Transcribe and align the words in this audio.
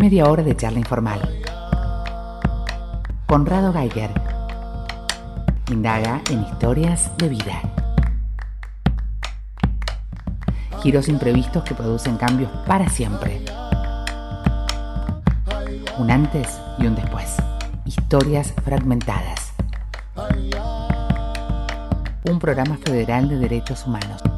Media 0.00 0.30
hora 0.30 0.42
de 0.42 0.56
charla 0.56 0.78
informal. 0.78 1.20
Conrado 3.26 3.70
Geiger. 3.70 4.10
Indaga 5.70 6.22
en 6.30 6.40
historias 6.40 7.14
de 7.18 7.28
vida. 7.28 7.60
Giros 10.82 11.06
imprevistos 11.06 11.64
que 11.64 11.74
producen 11.74 12.16
cambios 12.16 12.50
para 12.66 12.88
siempre. 12.88 13.42
Un 15.98 16.10
antes 16.10 16.48
y 16.78 16.86
un 16.86 16.94
después. 16.94 17.36
Historias 17.84 18.54
fragmentadas. 18.64 19.52
Un 22.24 22.38
programa 22.38 22.78
federal 22.78 23.28
de 23.28 23.36
derechos 23.36 23.86
humanos. 23.86 24.29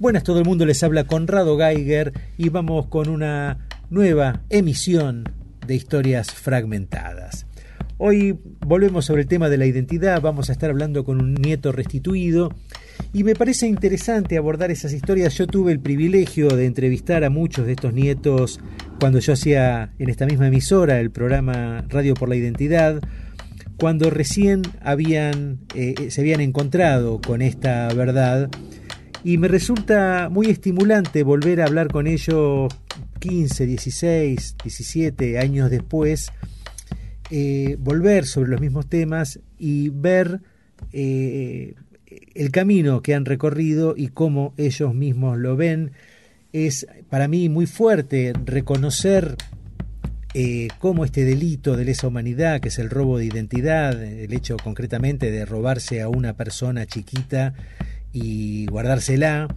Buenas, 0.00 0.24
todo 0.24 0.38
el 0.38 0.46
mundo 0.46 0.64
les 0.64 0.82
habla 0.82 1.04
Conrado 1.04 1.58
Geiger 1.58 2.14
y 2.38 2.48
vamos 2.48 2.86
con 2.86 3.10
una 3.10 3.68
nueva 3.90 4.40
emisión 4.48 5.24
de 5.66 5.74
historias 5.74 6.32
fragmentadas. 6.32 7.44
Hoy 7.98 8.38
volvemos 8.66 9.04
sobre 9.04 9.20
el 9.20 9.28
tema 9.28 9.50
de 9.50 9.58
la 9.58 9.66
identidad, 9.66 10.22
vamos 10.22 10.48
a 10.48 10.52
estar 10.52 10.70
hablando 10.70 11.04
con 11.04 11.20
un 11.20 11.34
nieto 11.34 11.70
restituido 11.70 12.50
y 13.12 13.24
me 13.24 13.34
parece 13.34 13.66
interesante 13.66 14.38
abordar 14.38 14.70
esas 14.70 14.94
historias. 14.94 15.36
Yo 15.36 15.46
tuve 15.46 15.70
el 15.70 15.80
privilegio 15.80 16.48
de 16.48 16.64
entrevistar 16.64 17.22
a 17.22 17.28
muchos 17.28 17.66
de 17.66 17.72
estos 17.72 17.92
nietos 17.92 18.58
cuando 19.00 19.18
yo 19.18 19.34
hacía 19.34 19.92
en 19.98 20.08
esta 20.08 20.24
misma 20.24 20.46
emisora 20.46 20.98
el 20.98 21.10
programa 21.10 21.84
Radio 21.90 22.14
por 22.14 22.30
la 22.30 22.36
Identidad, 22.36 23.02
cuando 23.76 24.08
recién 24.08 24.62
habían, 24.80 25.58
eh, 25.74 26.06
se 26.08 26.22
habían 26.22 26.40
encontrado 26.40 27.20
con 27.20 27.42
esta 27.42 27.92
verdad 27.92 28.48
y 29.22 29.38
me 29.38 29.48
resulta 29.48 30.28
muy 30.30 30.46
estimulante 30.46 31.22
volver 31.22 31.60
a 31.60 31.66
hablar 31.66 31.88
con 31.88 32.06
ellos 32.06 32.72
15, 33.18 33.66
16, 33.66 34.56
17 34.62 35.38
años 35.38 35.70
después, 35.70 36.32
eh, 37.30 37.76
volver 37.78 38.24
sobre 38.26 38.50
los 38.50 38.60
mismos 38.60 38.88
temas 38.88 39.40
y 39.58 39.90
ver 39.90 40.40
eh, 40.92 41.74
el 42.34 42.50
camino 42.50 43.02
que 43.02 43.14
han 43.14 43.24
recorrido 43.24 43.94
y 43.96 44.08
cómo 44.08 44.54
ellos 44.56 44.94
mismos 44.94 45.38
lo 45.38 45.56
ven. 45.56 45.92
Es 46.52 46.86
para 47.08 47.28
mí 47.28 47.48
muy 47.48 47.66
fuerte 47.66 48.32
reconocer 48.44 49.36
eh, 50.32 50.68
cómo 50.78 51.04
este 51.04 51.24
delito 51.24 51.76
de 51.76 51.84
lesa 51.84 52.06
humanidad, 52.06 52.60
que 52.60 52.68
es 52.68 52.78
el 52.78 52.88
robo 52.88 53.18
de 53.18 53.26
identidad, 53.26 54.02
el 54.02 54.32
hecho 54.32 54.56
concretamente 54.56 55.30
de 55.30 55.44
robarse 55.44 56.00
a 56.00 56.08
una 56.08 56.34
persona 56.34 56.86
chiquita, 56.86 57.54
y 58.12 58.66
guardársela, 58.66 59.48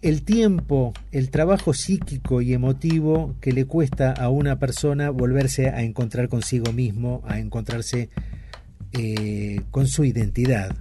el 0.00 0.22
tiempo, 0.22 0.92
el 1.10 1.30
trabajo 1.30 1.74
psíquico 1.74 2.40
y 2.40 2.52
emotivo 2.52 3.34
que 3.40 3.52
le 3.52 3.64
cuesta 3.64 4.12
a 4.12 4.28
una 4.28 4.58
persona 4.58 5.10
volverse 5.10 5.70
a 5.70 5.82
encontrar 5.82 6.28
consigo 6.28 6.72
mismo, 6.72 7.22
a 7.26 7.40
encontrarse 7.40 8.08
eh, 8.92 9.60
con 9.70 9.88
su 9.88 10.04
identidad. 10.04 10.76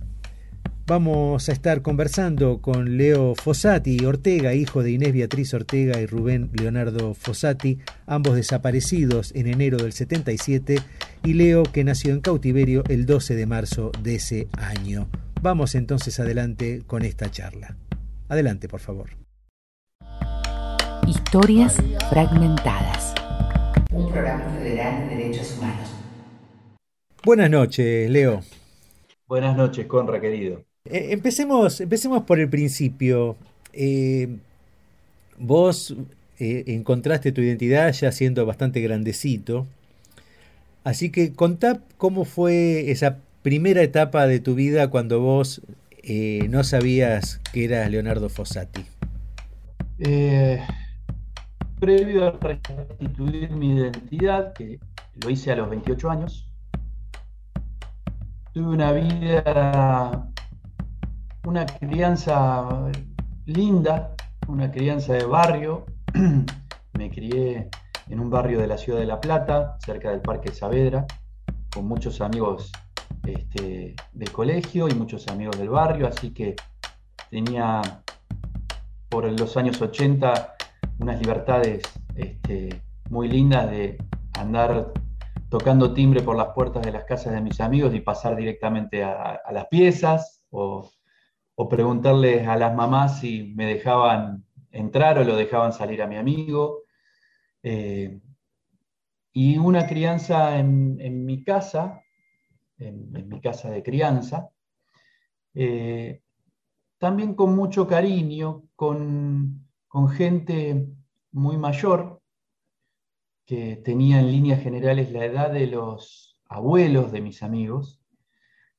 Vamos 0.86 1.49
a 1.49 1.52
estar 1.52 1.81
conversando 1.81 2.61
con 2.61 2.95
Leo 2.95 3.36
Fossati 3.36 4.05
Ortega, 4.05 4.53
hijo 4.53 4.83
de 4.83 4.92
Inés 4.92 5.11
Beatriz 5.11 5.53
Ortega 5.53 5.99
y 5.99 6.05
Rubén 6.05 6.49
Leonardo 6.53 7.14
Fossati, 7.14 7.80
ambos 8.05 8.36
desaparecidos 8.36 9.33
en 9.36 9.47
enero 9.47 9.77
del 9.77 9.92
77, 9.92 10.77
y 11.25 11.33
Leo 11.33 11.64
que 11.64 11.83
nació 11.83 12.14
en 12.14 12.21
cautiverio 12.21 12.83
el 12.88 13.05
12 13.05 13.36
de 13.36 13.45
marzo 13.45 13.92
de 14.02 14.16
ese 14.16 14.47
año. 14.53 15.09
Vamos 15.41 15.75
entonces 15.75 16.19
adelante 16.19 16.81
con 16.88 17.03
esta 17.03 17.30
charla. 17.30 17.77
Adelante, 18.27 18.67
por 18.67 18.80
favor. 18.80 19.11
Historias 21.07 21.77
fragmentadas. 22.09 23.13
Un 23.91 24.11
programa 24.11 24.49
federal 24.58 25.08
de 25.09 25.15
derechos 25.15 25.55
humanos. 25.58 25.89
Buenas 27.23 27.52
noches, 27.52 28.09
Leo. 28.09 28.42
Buenas 29.27 29.55
noches, 29.55 29.86
Conra, 29.86 30.20
querido. 30.20 30.64
Eh, 30.86 31.09
empecemos, 31.11 31.81
empecemos 31.81 32.23
por 32.23 32.39
el 32.39 32.49
principio. 32.49 33.37
Eh, 33.73 34.37
vos 35.37 35.95
eh, 36.39 36.64
encontraste 36.67 37.31
tu 37.31 37.42
identidad 37.42 37.92
ya 37.93 38.11
siendo 38.11 38.45
bastante 38.45 38.81
grandecito. 38.81 39.67
Así 40.83 41.11
que 41.11 41.33
contá 41.33 41.81
cómo 41.98 42.25
fue 42.25 42.89
esa 42.89 43.19
primera 43.47 43.81
etapa 43.81 44.27
de 44.27 44.41
tu 44.41 44.55
vida 44.55 44.89
cuando 44.89 45.21
vos 45.21 45.61
eh, 46.03 46.49
no 46.49 46.65
sabías 46.65 47.39
que 47.53 47.63
eras 47.63 47.89
Leonardo 47.89 48.27
Fossati? 48.27 48.85
Eh, 49.99 50.61
previo 51.80 52.27
a 52.27 52.31
restituir 52.31 53.49
mi 53.52 53.71
identidad, 53.71 54.52
que 54.52 54.81
lo 55.23 55.30
hice 55.30 55.53
a 55.53 55.55
los 55.55 55.69
28 55.69 56.09
años, 56.09 56.49
tuve 58.52 58.67
una 58.67 58.91
vida, 58.91 60.30
una 61.45 61.65
crianza 61.65 62.67
linda, 63.45 64.13
una 64.49 64.69
crianza 64.69 65.13
de 65.13 65.23
barrio. 65.23 65.86
Me 66.99 67.09
crié 67.09 67.69
en 68.09 68.19
un 68.19 68.30
barrio 68.30 68.59
de 68.59 68.67
la 68.67 68.77
ciudad 68.77 68.99
de 68.99 69.05
La 69.05 69.21
Plata, 69.21 69.77
cerca 69.86 70.11
del 70.11 70.19
Parque 70.19 70.52
Saavedra, 70.52 71.05
con 71.71 71.87
muchos 71.87 72.19
amigos 72.19 72.73
este, 73.27 73.95
del 74.14 74.32
colegio 74.32 74.88
y 74.88 74.93
muchos 74.93 75.27
amigos 75.27 75.58
del 75.58 75.70
barrio, 75.70 76.08
así 76.08 76.33
que 76.33 76.55
tenía 77.30 77.82
por 79.10 79.26
los 79.38 79.58
años 79.58 79.82
80 79.82 80.55
unas 80.99 81.20
libertades 81.20 81.83
este, 82.16 82.82
muy 83.10 83.27
lindas 83.27 83.70
de 83.70 83.98
andar 84.39 84.93
tocando 85.49 85.93
timbre 85.93 86.21
por 86.21 86.37
las 86.37 86.49
puertas 86.55 86.83
de 86.83 86.92
las 86.92 87.04
casas 87.04 87.33
de 87.33 87.42
mis 87.42 87.60
amigos 87.60 87.93
y 87.93 87.99
pasar 87.99 88.36
directamente 88.36 89.04
a, 89.04 89.42
las 89.52 89.67
piezas 89.67 90.43
o, 90.49 90.89
preguntarles 91.70 92.48
a 92.48 92.55
las 92.55 92.73
mamás 92.76 93.20
si 93.20 93.54
me 93.55 93.66
dejaban 93.66 94.45
entrar 94.71 95.17
o 95.20 95.23
lo 95.23 95.36
dejaban 95.36 95.73
salir 95.73 96.02
a 96.02 96.08
mi 96.08 96.16
amigo. 96.16 96.83
Eh, 97.64 98.21
y 99.33 99.58
una 99.58 99.86
crianza 99.86 100.58
en 100.60 101.26
mi 101.26 101.43
casa 101.43 102.04
en, 102.80 103.27
mi 103.30 103.42
casa 103.42 103.70
de 103.70 103.83
crianza, 103.83 104.49
eh, 105.54 106.21
también 106.98 107.36
con 107.36 107.55
mucho 107.55 107.88
cariño, 107.88 108.64
con, 108.76 109.64
gente 110.15 110.87
muy 111.32 111.58
mayor, 111.58 112.21
que 113.45 113.77
tenía 113.77 114.20
en 114.20 114.32
líneas 114.32 114.61
generales 114.61 115.11
la 115.11 115.26
edad 115.26 115.52
de 115.52 115.66
los 115.66 116.39
abuelos 116.48 117.11
de 117.11 117.21
mis 117.21 117.42
amigos. 117.42 117.99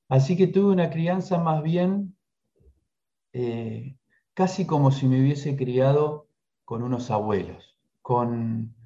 Así 0.08 0.36
que 0.36 0.46
tuve 0.46 0.72
una 0.72 0.90
crianza 0.90 1.38
más 1.38 1.62
bien 1.62 2.16
eh, 3.32 3.96
casi 4.34 4.64
como 4.64 4.92
si 4.92 5.08
me 5.08 5.20
hubiese 5.20 5.56
criado 5.56 6.28
con 6.64 6.82
unos 6.84 7.10
abuelos, 7.10 7.76
con, 8.00 8.76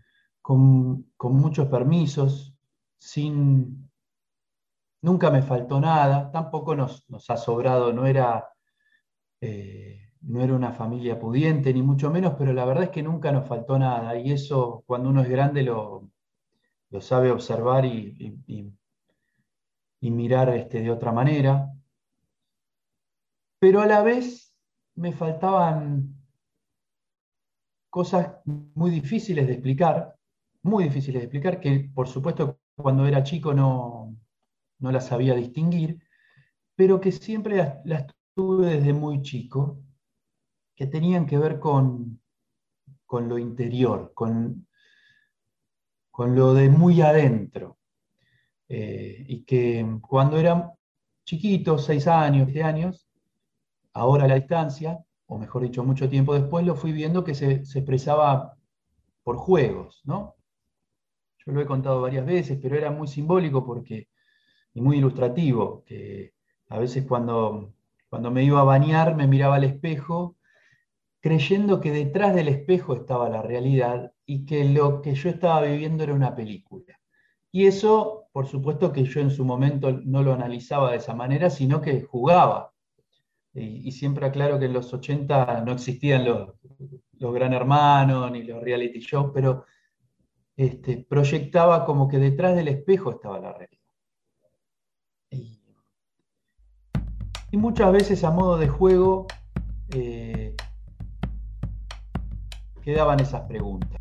con 0.40 1.04
muchos 1.20 1.68
permisos, 1.68 2.56
sin, 2.96 3.81
nunca 5.02 5.30
me 5.30 5.42
faltó 5.42 5.80
nada, 5.80 6.30
tampoco 6.30 6.74
nos, 6.74 7.04
ha 7.28 7.36
sobrado, 7.36 7.92
no 7.92 8.06
era, 8.06 8.48
eh, 9.40 10.12
no 10.22 10.42
era 10.42 10.54
una 10.54 10.72
familia 10.72 11.18
pudiente, 11.18 11.74
ni 11.74 11.82
mucho 11.82 12.10
menos, 12.10 12.34
pero 12.38 12.52
la 12.52 12.64
verdad 12.64 12.84
es 12.84 12.90
que 12.90 13.02
nunca 13.02 13.32
nos 13.32 13.46
faltó 13.46 13.78
nada. 13.78 14.16
Y 14.18 14.32
eso 14.32 14.84
cuando 14.86 15.10
uno 15.10 15.22
es 15.22 15.28
grande 15.28 15.62
lo, 15.62 16.08
lo 16.90 17.00
sabe 17.00 17.30
observar 17.30 17.84
y, 17.84 18.38
y, 18.46 18.72
mirar 20.10 20.48
este, 20.50 20.80
de 20.82 20.90
otra 20.90 21.12
manera. 21.12 21.72
Pero 23.58 23.80
a 23.80 23.86
la 23.86 24.02
vez 24.02 24.52
me 24.94 25.12
faltaban 25.12 26.16
cosas 27.88 28.36
muy 28.44 28.90
difíciles 28.90 29.46
de 29.46 29.54
explicar, 29.54 30.16
muy 30.62 30.84
difíciles 30.84 31.20
de 31.20 31.26
explicar, 31.26 31.60
que 31.60 31.90
por 31.94 32.08
supuesto 32.08 32.58
cuando 32.76 33.06
era 33.06 33.22
chico 33.22 33.54
no, 33.54 34.01
no 34.82 34.92
las 34.92 35.06
sabía 35.06 35.34
distinguir, 35.34 36.02
pero 36.74 37.00
que 37.00 37.12
siempre 37.12 37.56
las, 37.84 38.06
tuve 38.34 38.76
desde 38.76 38.92
muy 38.92 39.22
chico, 39.22 39.80
que 40.74 40.86
tenían 40.86 41.26
que 41.26 41.38
ver 41.38 41.60
con, 41.60 42.20
con 43.06 43.28
lo 43.28 43.38
interior, 43.38 44.12
con, 44.14 44.66
con 46.10 46.34
lo 46.34 46.54
de 46.54 46.68
muy 46.68 47.00
adentro. 47.00 47.78
Eh, 48.68 49.24
y 49.28 49.44
que 49.44 49.86
cuando 50.00 50.38
era 50.38 50.72
chiquito, 51.24 51.78
seis 51.78 52.06
años, 52.08 52.46
siete 52.46 52.62
años, 52.62 53.06
ahora 53.92 54.24
a 54.24 54.28
la 54.28 54.34
distancia, 54.36 54.98
o 55.26 55.38
mejor 55.38 55.62
dicho, 55.62 55.84
mucho 55.84 56.08
tiempo 56.08 56.34
después, 56.34 56.66
lo 56.66 56.74
fui 56.74 56.92
viendo 56.92 57.22
que 57.22 57.34
se, 57.34 57.64
se 57.64 57.80
expresaba 57.80 58.56
por 59.22 59.36
juegos, 59.36 60.00
¿no? 60.04 60.36
Yo 61.44 61.52
lo 61.52 61.60
he 61.60 61.66
contado 61.66 62.00
varias 62.00 62.24
veces, 62.26 62.58
pero 62.62 62.76
era 62.76 62.90
muy 62.90 63.06
simbólico 63.08 63.64
porque 63.64 64.08
y 64.74 64.80
muy 64.80 64.98
ilustrativo, 64.98 65.84
que 65.86 66.32
a 66.68 66.78
veces 66.78 67.04
cuando 67.06 67.72
Cuando 68.08 68.30
me 68.30 68.44
iba 68.44 68.60
a 68.60 68.64
bañar 68.64 69.16
me 69.16 69.26
miraba 69.26 69.56
al 69.56 69.64
espejo 69.64 70.36
creyendo 71.22 71.80
que 71.80 71.92
detrás 71.92 72.34
del 72.34 72.48
espejo 72.48 72.94
estaba 72.94 73.30
la 73.30 73.42
realidad 73.42 74.12
y 74.26 74.44
que 74.44 74.64
lo 74.64 75.00
que 75.00 75.14
yo 75.14 75.30
estaba 75.30 75.62
viviendo 75.62 76.02
era 76.02 76.14
una 76.14 76.34
película. 76.34 76.98
Y 77.52 77.66
eso, 77.66 78.28
por 78.32 78.48
supuesto 78.48 78.92
que 78.92 79.04
yo 79.04 79.20
en 79.20 79.30
su 79.30 79.44
momento 79.44 79.92
no 80.04 80.22
lo 80.22 80.32
analizaba 80.32 80.90
de 80.90 80.96
esa 80.98 81.14
manera, 81.14 81.48
sino 81.48 81.80
que 81.80 82.02
jugaba. 82.02 82.72
Y, 83.54 83.92
siempre 83.92 84.26
aclaro 84.26 84.58
que 84.58 84.64
en 84.64 84.72
los 84.72 84.92
80 84.92 85.62
no 85.64 85.72
existían 85.72 86.24
los, 86.24 86.54
los 87.18 87.34
Gran 87.34 87.52
Hermanos 87.52 88.32
ni 88.32 88.42
los 88.42 88.62
reality 88.62 89.00
shows, 89.00 89.30
pero 89.32 89.66
este, 90.56 91.06
proyectaba 91.08 91.84
como 91.84 92.08
que 92.08 92.18
detrás 92.18 92.56
del 92.56 92.68
espejo 92.68 93.10
estaba 93.12 93.38
la 93.38 93.52
realidad. 93.52 93.81
Muchas 97.56 97.92
veces 97.92 98.24
a 98.24 98.30
modo 98.30 98.56
de 98.58 98.68
juego 98.68 99.26
eh, 99.94 100.56
quedaban 102.82 103.20
esas 103.20 103.42
preguntas. 103.42 104.00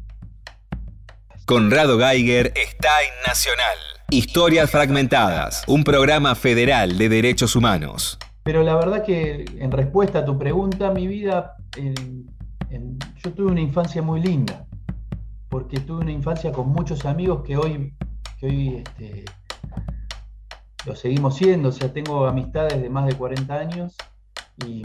Conrado 1.45 2.00
Geiger 2.00 2.53
está 2.56 3.01
en 3.01 3.12
Nacional. 3.27 3.77
Historias 4.09 4.69
Fragmentadas, 4.69 5.63
un 5.68 5.83
programa 5.83 6.36
federal 6.36 6.98
de 6.98 7.09
derechos 7.09 7.56
humanos. 7.56 8.18
Pero 8.44 8.63
la 8.63 8.75
verdad 8.75 9.03
que 9.06 9.45
en 9.57 9.71
respuesta 9.71 10.19
a 10.19 10.25
tu 10.25 10.38
pregunta, 10.38 10.92
mi 10.92 11.07
vida, 11.07 11.56
yo 13.24 13.33
tuve 13.33 13.51
una 13.51 13.62
infancia 13.62 14.01
muy 14.01 14.21
linda, 14.21 14.65
porque 15.50 15.80
tuve 15.80 16.01
una 16.01 16.12
infancia 16.12 16.51
con 16.51 16.69
muchos 16.69 17.06
amigos 17.06 17.44
que 17.44 17.57
hoy, 17.57 17.94
que 18.39 18.45
hoy 18.47 18.83
este, 18.86 19.25
lo 20.86 20.95
seguimos 20.95 21.36
siendo, 21.36 21.69
o 21.69 21.72
sea, 21.72 21.92
tengo 21.92 22.25
amistades 22.25 22.81
de 22.81 22.89
más 22.89 23.06
de 23.06 23.16
40 23.16 23.54
años 23.54 23.95
y 24.66 24.83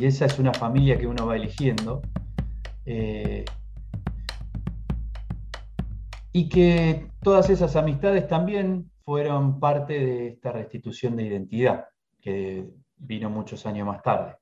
esa 0.00 0.26
es 0.26 0.38
una 0.38 0.52
familia 0.52 0.98
que 0.98 1.06
uno 1.06 1.26
va 1.26 1.36
eligiendo. 1.36 2.02
Eh, 2.84 3.44
y 6.32 6.48
que 6.48 7.08
todas 7.22 7.50
esas 7.50 7.76
amistades 7.76 8.26
también 8.26 8.90
fueron 9.04 9.60
parte 9.60 9.92
de 9.92 10.28
esta 10.28 10.52
restitución 10.52 11.16
de 11.16 11.24
identidad, 11.24 11.86
que 12.20 12.70
vino 12.96 13.28
muchos 13.28 13.66
años 13.66 13.86
más 13.86 14.02
tarde. 14.02 14.36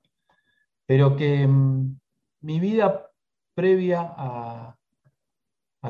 Pero 0.86 1.16
que 1.16 1.46
mm, 1.46 1.98
mi 2.42 2.60
vida 2.60 3.10
previa 3.54 4.14
a, 4.16 4.76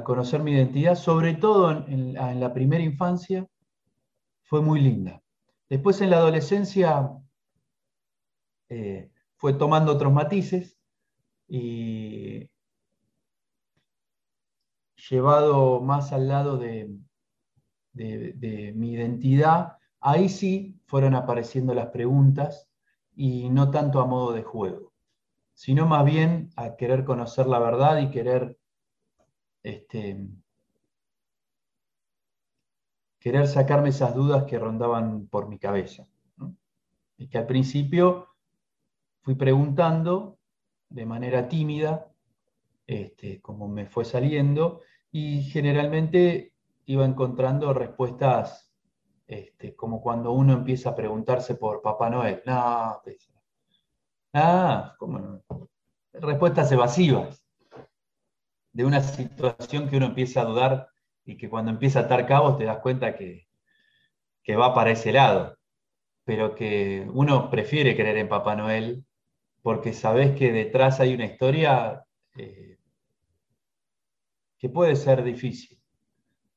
conocer 0.04 0.40
mi 0.42 0.52
identidad, 0.52 0.94
sobre 0.94 1.34
todo 1.34 1.70
en, 1.86 2.14
la 2.14 2.54
primera 2.54 2.82
infancia, 2.82 3.46
fue 4.50 4.60
muy 4.62 4.80
linda. 4.80 5.22
Después 5.68 6.00
en 6.00 6.10
la 6.10 6.16
adolescencia 6.16 7.08
eh, 8.68 9.08
fue 9.36 9.52
tomando 9.52 9.92
otros 9.92 10.12
matices 10.12 10.76
y 11.46 12.50
llevado 15.08 15.80
más 15.80 16.12
al 16.12 16.26
lado 16.26 16.58
de, 16.58 16.90
mi 17.94 18.92
identidad, 18.92 19.78
ahí 20.00 20.28
sí 20.28 20.80
fueron 20.84 21.14
apareciendo 21.14 21.72
las 21.72 21.90
preguntas 21.90 22.68
y 23.14 23.50
no 23.50 23.70
tanto 23.70 24.00
a 24.00 24.06
modo 24.06 24.32
de 24.32 24.42
juego, 24.42 24.92
sino 25.54 25.86
más 25.86 26.04
bien 26.04 26.50
a 26.56 26.74
querer 26.74 27.04
conocer 27.04 27.46
la 27.46 27.60
verdad 27.60 28.00
y 28.00 28.10
querer, 28.10 28.58
este, 29.62 30.26
querer 33.20 33.46
sacarme 33.46 33.90
esas 33.90 34.14
dudas 34.14 34.44
que 34.44 34.58
rondaban 34.58 35.28
por 35.28 35.48
mi 35.48 35.58
cabeza. 35.58 36.06
Y 37.18 37.28
que 37.28 37.38
al 37.38 37.46
principio 37.46 38.28
fui 39.20 39.34
preguntando 39.34 40.38
de 40.88 41.06
manera 41.06 41.48
tímida, 41.48 42.10
este, 42.86 43.40
como 43.40 43.68
me 43.68 43.86
fue 43.86 44.04
saliendo, 44.04 44.80
y 45.12 45.42
generalmente 45.42 46.54
iba 46.86 47.04
encontrando 47.04 47.72
respuestas 47.74 48.72
este, 49.26 49.76
como 49.76 50.00
cuando 50.00 50.32
uno 50.32 50.54
empieza 50.54 50.90
a 50.90 50.96
preguntarse 50.96 51.54
por 51.54 51.82
Papá 51.82 52.10
Noel. 52.10 52.42
No, 52.46 53.00
ah, 54.34 54.94
¿cómo 54.98 55.42
Respuestas 56.12 56.72
evasivas 56.72 57.46
de 58.72 58.84
una 58.84 59.00
situación 59.00 59.88
que 59.88 59.98
uno 59.98 60.06
empieza 60.06 60.40
a 60.40 60.46
dudar 60.46 60.88
y 61.30 61.36
que 61.36 61.48
cuando 61.48 61.70
empieza 61.70 62.00
a 62.00 62.02
atar 62.02 62.26
cabos 62.26 62.58
te 62.58 62.64
das 62.64 62.78
cuenta 62.78 63.16
que, 63.16 63.46
que 64.42 64.56
va 64.56 64.74
para 64.74 64.90
ese 64.90 65.12
lado, 65.12 65.56
pero 66.24 66.54
que 66.54 67.08
uno 67.12 67.50
prefiere 67.50 67.94
creer 67.94 68.18
en 68.18 68.28
Papá 68.28 68.56
Noel 68.56 69.04
porque 69.62 69.92
sabes 69.92 70.36
que 70.36 70.52
detrás 70.52 70.98
hay 71.00 71.14
una 71.14 71.26
historia 71.26 72.04
eh, 72.36 72.78
que 74.58 74.68
puede 74.68 74.96
ser 74.96 75.22
difícil. 75.22 75.78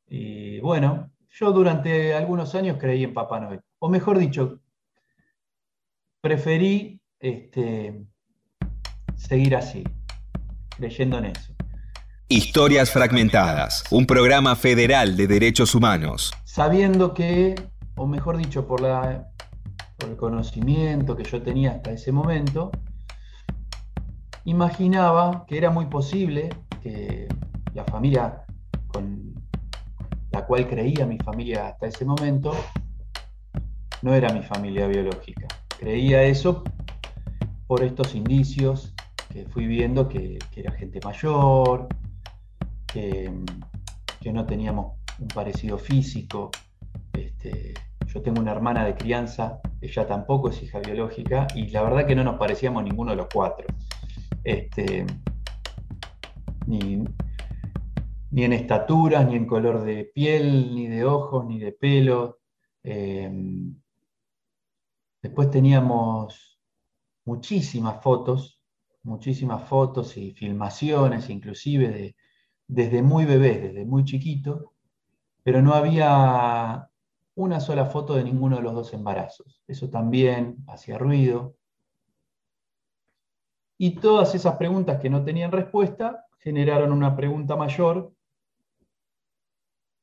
Y 0.07 0.59
bueno, 0.59 1.11
yo 1.29 1.51
durante 1.51 2.13
algunos 2.13 2.55
años 2.55 2.77
creí 2.79 3.03
en 3.03 3.13
Papá 3.13 3.39
Noel, 3.39 3.61
o 3.79 3.89
mejor 3.89 4.17
dicho, 4.17 4.59
preferí 6.19 6.99
este, 7.19 8.05
seguir 9.15 9.55
así, 9.55 9.83
creyendo 10.77 11.19
en 11.19 11.25
eso. 11.25 11.52
Historias 12.35 12.89
Fragmentadas, 12.89 13.83
un 13.91 14.07
programa 14.07 14.55
federal 14.55 15.15
de 15.15 15.27
derechos 15.27 15.75
humanos. 15.75 16.33
Sabiendo 16.45 17.13
que, 17.13 17.53
o 17.95 18.07
mejor 18.07 18.37
dicho, 18.37 18.65
por, 18.65 18.81
el 18.83 20.15
conocimiento 20.17 21.15
que 21.15 21.25
yo 21.25 21.43
tenía 21.43 21.73
hasta 21.73 21.91
ese 21.91 22.11
momento, 22.11 22.71
imaginaba 24.45 25.45
que 25.45 25.59
era 25.59 25.69
muy 25.69 25.85
posible 25.85 26.49
que 26.81 27.27
la 27.75 27.83
familia 27.83 28.45
con 28.87 29.35
la 30.31 30.43
cual 30.47 30.67
creía 30.67 31.05
mi 31.05 31.19
familia 31.19 31.67
hasta 31.67 31.85
ese 31.85 32.03
momento 32.03 32.51
no 34.01 34.11
era 34.15 34.33
mi 34.33 34.41
familia 34.41 34.87
biológica. 34.87 35.45
Creía 35.77 36.23
eso 36.23 36.63
por 37.67 37.83
estos 37.83 38.15
indicios 38.15 38.91
que 39.31 39.45
fui 39.45 39.67
viendo 39.67 40.09
que, 40.09 40.39
era 40.55 40.71
gente 40.71 40.99
mayor, 41.03 41.87
que, 42.93 43.31
no 44.31 44.45
teníamos 44.45 44.97
un 45.19 45.27
parecido 45.27 45.77
físico. 45.77 46.51
Este, 47.11 47.73
yo 48.07 48.21
tengo 48.21 48.39
una 48.39 48.51
hermana 48.51 48.85
de 48.85 48.95
crianza, 48.95 49.59
ella 49.81 50.07
tampoco 50.07 50.49
es 50.49 50.63
hija 50.63 50.79
biológica, 50.79 51.47
y 51.55 51.67
la 51.69 51.81
verdad 51.81 52.07
que 52.07 52.15
no 52.15 52.23
nos 52.23 52.37
parecíamos 52.37 52.83
ninguno 52.83 53.11
de 53.11 53.17
los 53.17 53.27
cuatro 53.33 53.67
este, 54.43 55.05
ni, 56.67 57.03
en 58.35 58.53
estaturas, 58.53 59.27
ni 59.27 59.35
en 59.35 59.45
color 59.45 59.83
de 59.83 60.05
piel, 60.05 60.75
ni 60.75 60.87
de 60.87 61.05
ojos, 61.05 61.45
ni 61.45 61.59
de 61.59 61.71
pelo. 61.71 62.39
Em, 62.83 63.75
después 65.21 65.49
teníamos 65.49 66.59
muchísimas 67.25 68.01
fotos, 68.01 68.59
muchísimas 69.03 69.67
fotos 69.67 70.17
y 70.17 70.31
filmaciones, 70.31 71.29
inclusive 71.29 71.89
de, 71.89 72.15
desde 72.73 73.03
muy 73.03 73.25
bebés, 73.25 73.61
desde 73.61 73.85
muy 73.85 74.03
chiquitos, 74.03 74.65
pero 75.43 75.61
no 75.61 75.73
había 75.73 76.89
una 77.35 77.59
sola 77.59 77.85
foto 77.85 78.15
de 78.15 78.23
ninguno 78.23 78.55
de 78.57 78.63
los 78.63 78.73
dos 78.73 78.93
embarazos. 78.93 79.61
Eso 79.67 79.89
también 79.89 80.57
hacía 80.67 80.97
ruido. 80.97 81.55
Y 83.77 83.91
todas 83.91 84.33
esas 84.33 84.55
preguntas 84.55 84.99
que 84.99 85.09
no 85.09 85.23
tenían 85.23 85.51
respuesta 85.51 86.25
generaron 86.39 86.91
una 86.91 87.15
pregunta 87.15 87.55
mayor 87.55 88.11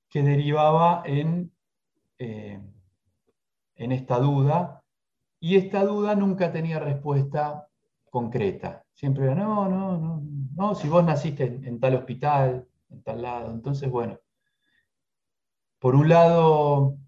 que 0.09 0.23
derivaba 0.23 1.03
en, 1.05 1.53
eh, 2.19 2.61
en 3.75 3.93
esta 3.93 4.19
duda. 4.19 4.83
Y 5.41 5.57
esta 5.57 5.85
duda 5.85 6.15
nunca 6.15 6.53
tenía 6.53 6.79
respuesta 6.79 7.70
concreta. 8.11 8.85
Siempre 8.93 9.35
no, 9.35 9.69
no, 9.69 9.99
no, 9.99 10.23
no, 10.55 10.75
si 10.75 10.89
vos 10.89 11.05
naciste 11.05 11.45
en, 11.45 11.81
tal 11.81 11.95
hospital, 11.95 12.69
en 12.91 13.03
tal 13.03 13.23
lado. 13.23 13.53
Entonces, 13.53 13.91
bueno, 13.91 14.19
por 15.79 15.95
un 15.95 16.09
lado, 16.09 16.99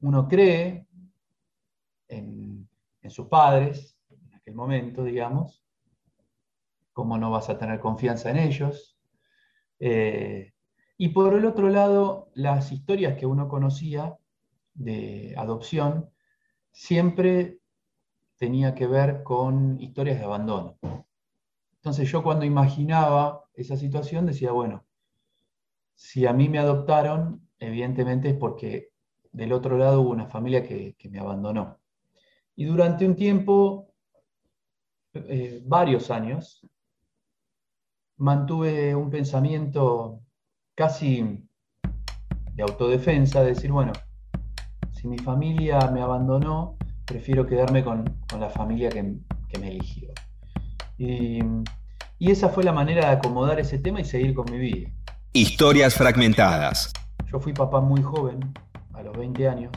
uno 0.00 0.28
cree 0.28 0.86
en, 2.08 2.68
en 3.00 3.10
sus 3.10 3.28
padres, 3.28 3.96
en 4.10 4.34
aquel 4.34 4.54
momento, 4.54 5.02
digamos, 5.04 5.62
¿Cómo 6.98 7.16
no 7.16 7.30
vas 7.30 7.48
a 7.48 7.56
tener 7.56 7.78
confianza 7.78 8.28
en 8.28 8.38
ellos? 8.38 8.98
Eh, 9.78 10.52
y 10.96 11.10
por 11.10 11.32
el 11.32 11.44
otro 11.44 11.68
lado, 11.68 12.28
las 12.34 12.72
historias 12.72 13.16
que 13.16 13.24
uno 13.24 13.46
conocía 13.46 14.18
de 14.74 15.32
adopción 15.38 16.10
siempre 16.72 17.60
tenía 18.38 18.74
que 18.74 18.86
ver 18.86 19.22
con 19.22 19.80
historias 19.80 20.18
de 20.18 20.24
abandono. 20.24 20.78
Entonces 21.74 22.10
yo 22.10 22.22
cuando 22.22 22.44
imaginaba 22.44 23.44
esa 23.54 23.76
situación 23.76 24.26
decía, 24.26 24.52
bueno, 24.52 24.84
si 25.94 26.26
a 26.26 26.32
mí 26.32 26.48
me 26.48 26.58
adoptaron, 26.58 27.48
evidentemente 27.58 28.30
es 28.30 28.36
porque 28.36 28.90
del 29.32 29.52
otro 29.52 29.76
lado 29.76 30.00
hubo 30.00 30.10
una 30.10 30.26
familia 30.26 30.62
que, 30.62 30.96
me 31.10 31.18
abandonó. 31.18 31.78
Y 32.56 32.64
durante 32.64 33.04
un 33.04 33.16
tiempo, 33.16 33.92
eh, 35.14 35.60
varios 35.64 36.10
años, 36.10 36.66
mantuve 38.16 38.94
un 38.94 39.10
pensamiento 39.10 40.20
casi 40.74 41.44
de 42.54 42.62
autodefensa, 42.62 43.42
de 43.42 43.48
decir, 43.50 43.72
bueno, 43.72 43.92
si 44.92 45.06
mi 45.08 45.18
familia 45.18 45.78
me 45.92 46.00
abandonó, 46.00 46.76
prefiero 47.08 47.46
quedarme 47.46 47.82
con, 47.82 48.04
la 48.38 48.50
familia 48.50 48.90
que, 48.90 49.02
me 49.02 49.68
eligió. 49.68 50.10
Y, 50.98 51.38
y 52.18 52.30
esa 52.30 52.50
fue 52.50 52.62
la 52.62 52.72
manera 52.72 53.06
de 53.06 53.12
acomodar 53.12 53.58
ese 53.58 53.78
tema 53.78 54.00
y 54.00 54.04
seguir 54.04 54.34
con 54.34 54.44
mi 54.52 54.58
vida. 54.58 54.90
Historias 55.32 55.94
fragmentadas. 55.94 56.92
Yo 57.32 57.40
fui 57.40 57.54
papá 57.54 57.80
muy 57.80 58.02
joven, 58.02 58.38
a 58.92 59.02
los 59.02 59.16
20 59.16 59.48
años, 59.48 59.72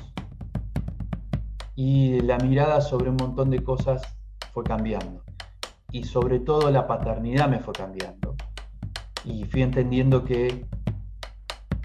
y 1.76 2.20
la 2.20 2.38
mirada 2.38 2.82
sobre 2.82 3.10
un 3.10 3.16
montón 3.16 3.50
de 3.50 3.64
cosas 3.64 4.02
fue 4.54 4.64
cambiando. 4.64 5.24
Y 5.92 6.04
sobre 6.04 6.40
todo 6.40 6.70
la 6.70 6.86
paternidad 6.86 7.48
me 7.48 7.60
fue 7.60 7.74
cambiando. 7.74 8.36
Y 9.24 9.46
fui 9.46 9.62
entendiendo 9.62 10.26
que 10.26 10.66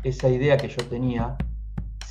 esa 0.03 0.29
idea 0.29 0.57
que 0.57 0.69
yo 0.69 0.85
tenía, 0.89 1.37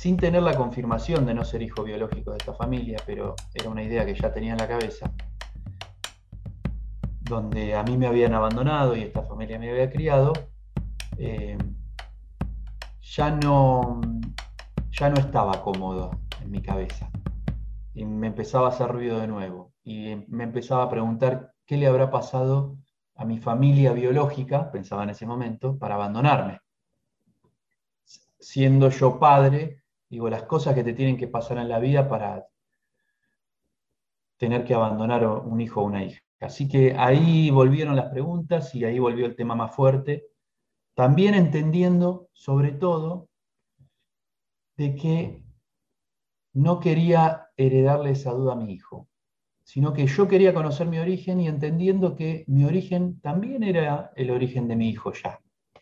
sin 0.06 0.16
tener 0.16 0.40
la 0.40 0.56
confirmación 0.56 1.26
de 1.26 1.34
no 1.34 1.44
ser 1.44 1.62
hijo 1.62 1.82
biológico 1.82 2.30
de 2.30 2.36
esta 2.36 2.54
familia, 2.54 2.96
pero 3.04 3.34
era 3.52 3.68
una 3.68 3.82
idea 3.82 4.06
que 4.06 4.14
ya 4.14 4.32
tenía 4.32 4.52
en 4.52 4.58
la 4.58 4.68
cabeza, 4.68 5.10
donde 7.22 7.74
a 7.74 7.82
mí 7.82 7.96
me 7.96 8.06
habían 8.06 8.32
abandonado 8.32 8.94
y 8.94 9.02
esta 9.02 9.24
familia 9.24 9.58
me 9.58 9.68
había 9.68 9.90
criado, 9.90 10.32
eh, 11.18 11.58
ya, 13.00 13.32
no, 13.32 14.00
ya 14.92 15.10
no 15.10 15.16
estaba 15.16 15.60
cómodo 15.60 16.12
en 16.40 16.52
mi 16.52 16.62
cabeza. 16.62 17.10
Y 17.92 18.04
me 18.04 18.28
empezaba 18.28 18.68
a 18.68 18.70
hacer 18.70 18.86
ruido 18.86 19.18
de 19.18 19.26
nuevo. 19.26 19.72
Y 19.82 20.24
me 20.28 20.44
empezaba 20.44 20.84
a 20.84 20.88
preguntar 20.88 21.52
qué 21.66 21.78
le 21.78 21.88
habrá 21.88 22.12
pasado 22.12 22.76
a 23.16 23.24
mi 23.24 23.38
familia 23.38 23.92
biológica, 23.92 24.70
pensaba 24.70 25.02
en 25.02 25.10
ese 25.10 25.26
momento, 25.26 25.76
para 25.76 25.96
abandonarme 25.96 26.60
siendo 28.38 28.90
yo 28.90 29.18
padre, 29.18 29.82
digo, 30.08 30.28
las 30.30 30.44
cosas 30.44 30.74
que 30.74 30.84
te 30.84 30.92
tienen 30.92 31.16
que 31.16 31.28
pasar 31.28 31.58
en 31.58 31.68
la 31.68 31.78
vida 31.78 32.08
para 32.08 32.46
tener 34.38 34.64
que 34.64 34.74
abandonar 34.74 35.26
un 35.26 35.60
hijo 35.60 35.80
o 35.80 35.84
una 35.84 36.04
hija. 36.04 36.20
Así 36.40 36.68
que 36.68 36.94
ahí 36.96 37.50
volvieron 37.50 37.96
las 37.96 38.10
preguntas 38.10 38.74
y 38.74 38.84
ahí 38.84 38.98
volvió 38.98 39.26
el 39.26 39.36
tema 39.36 39.54
más 39.54 39.74
fuerte, 39.74 40.26
también 40.94 41.34
entendiendo, 41.34 42.28
sobre 42.32 42.72
todo, 42.72 43.28
de 44.76 44.94
que 44.94 45.42
no 46.52 46.80
quería 46.80 47.48
heredarle 47.56 48.10
esa 48.10 48.32
duda 48.32 48.52
a 48.52 48.56
mi 48.56 48.72
hijo, 48.72 49.08
sino 49.62 49.92
que 49.92 50.06
yo 50.06 50.28
quería 50.28 50.54
conocer 50.54 50.86
mi 50.86 50.98
origen 50.98 51.40
y 51.40 51.48
entendiendo 51.48 52.14
que 52.14 52.44
mi 52.46 52.64
origen 52.64 53.20
también 53.20 53.62
era 53.62 54.12
el 54.16 54.30
origen 54.30 54.68
de 54.68 54.76
mi 54.76 54.88
hijo 54.88 55.12
ya. 55.12 55.40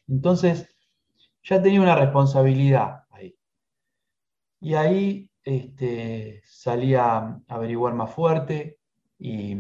Entonces, 0.08 0.74
ya 1.42 1.62
tenía 1.62 1.80
una 1.80 1.96
responsabilidad. 1.96 3.03
Y 4.64 4.76
ahí 4.76 5.30
este, 5.44 6.40
salí 6.46 6.94
a 6.94 7.38
averiguar 7.48 7.92
más 7.92 8.14
fuerte 8.14 8.78
y, 9.18 9.58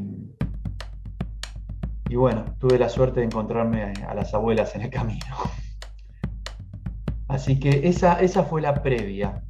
y 2.08 2.16
bueno, 2.16 2.56
tuve 2.58 2.78
la 2.78 2.88
suerte 2.88 3.20
de 3.20 3.26
encontrarme 3.26 3.82
a 4.08 4.14
las 4.14 4.32
abuelas 4.32 4.74
en 4.74 4.80
el 4.80 4.90
camino. 4.90 5.26
Así 7.28 7.60
que 7.60 7.86
esa, 7.86 8.18
esa 8.20 8.44
fue 8.44 8.62
la 8.62 8.82
previa, 8.82 9.42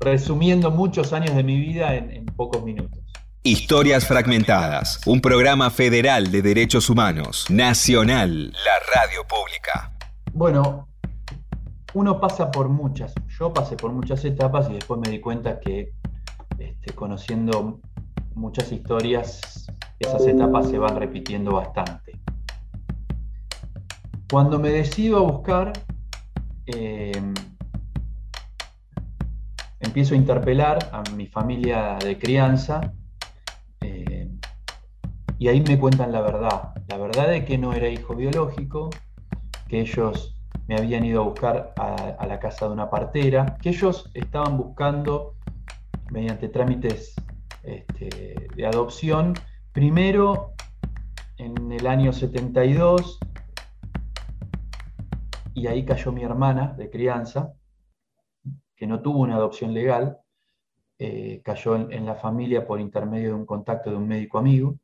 resumiendo 0.00 0.70
muchos 0.70 1.14
años 1.14 1.34
de 1.34 1.44
mi 1.44 1.58
vida 1.58 1.94
en, 1.94 2.10
en 2.10 2.26
pocos 2.26 2.62
minutos. 2.62 3.00
Historias 3.42 4.06
Fragmentadas, 4.06 5.00
un 5.06 5.22
programa 5.22 5.70
federal 5.70 6.30
de 6.30 6.42
derechos 6.42 6.90
humanos, 6.90 7.46
nacional, 7.48 8.52
la 8.52 9.00
radio 9.00 9.26
pública. 9.26 9.96
Bueno, 10.34 10.88
uno 11.94 12.20
pasa 12.20 12.50
por 12.50 12.68
muchas, 12.68 13.14
yo 13.38 13.52
pasé 13.52 13.76
por 13.76 13.92
muchas 13.92 14.24
etapas 14.24 14.68
y 14.68 14.74
después 14.74 15.00
me 15.00 15.10
di 15.10 15.20
cuenta 15.20 15.60
que 15.60 15.92
este, 16.58 16.92
conociendo 16.92 17.80
muchas 18.34 18.72
historias, 18.72 19.66
esas 20.00 20.26
etapas 20.26 20.68
se 20.68 20.78
van 20.78 20.96
repitiendo 20.96 21.52
bastante. 21.52 22.18
Cuando 24.28 24.58
me 24.58 24.70
decido 24.70 25.18
a 25.18 25.20
buscar, 25.20 25.72
em, 26.66 27.32
empiezo 29.78 30.14
a 30.14 30.16
interpelar 30.16 30.90
a 30.92 31.02
mi 31.14 31.26
familia 31.26 31.96
de 32.02 32.18
crianza 32.18 32.92
em, 33.80 34.40
y 35.38 35.46
ahí 35.48 35.60
me 35.60 35.78
cuentan 35.78 36.10
la 36.10 36.20
verdad. 36.22 36.72
La 36.88 36.98
verdad 36.98 37.28
de 37.28 37.44
que 37.44 37.56
no 37.56 37.72
era 37.72 37.88
hijo 37.88 38.16
biológico, 38.16 38.90
que 39.68 39.80
ellos 39.80 40.33
me 40.66 40.76
habían 40.76 41.04
ido 41.04 41.22
a 41.22 41.24
buscar 41.24 41.74
a, 41.76 42.26
la 42.26 42.38
casa 42.38 42.66
de 42.66 42.72
una 42.72 42.90
partera, 42.90 43.56
que 43.60 43.70
ellos 43.70 44.10
estaban 44.14 44.56
buscando, 44.56 45.34
mediante 46.10 46.48
trámites 46.48 47.14
este, 47.62 48.48
de 48.54 48.66
adopción, 48.66 49.34
primero 49.72 50.52
en 51.36 51.72
el 51.72 51.86
año 51.86 52.12
72, 52.12 53.18
y 55.54 55.66
ahí 55.66 55.84
cayó 55.84 56.12
mi 56.12 56.22
hermana 56.22 56.74
de 56.76 56.90
crianza, 56.90 57.52
que 58.76 58.86
no 58.86 59.00
tuvo 59.00 59.20
una 59.20 59.36
adopción 59.36 59.72
legal, 59.72 60.18
eh, 60.98 61.40
cayó 61.44 61.76
en, 61.76 62.06
la 62.06 62.14
familia 62.14 62.66
por 62.66 62.80
intermedio 62.80 63.28
de 63.30 63.34
un 63.34 63.46
contacto 63.46 63.90
de 63.90 63.96
un 63.96 64.06
médico 64.06 64.38
amigo. 64.38 64.78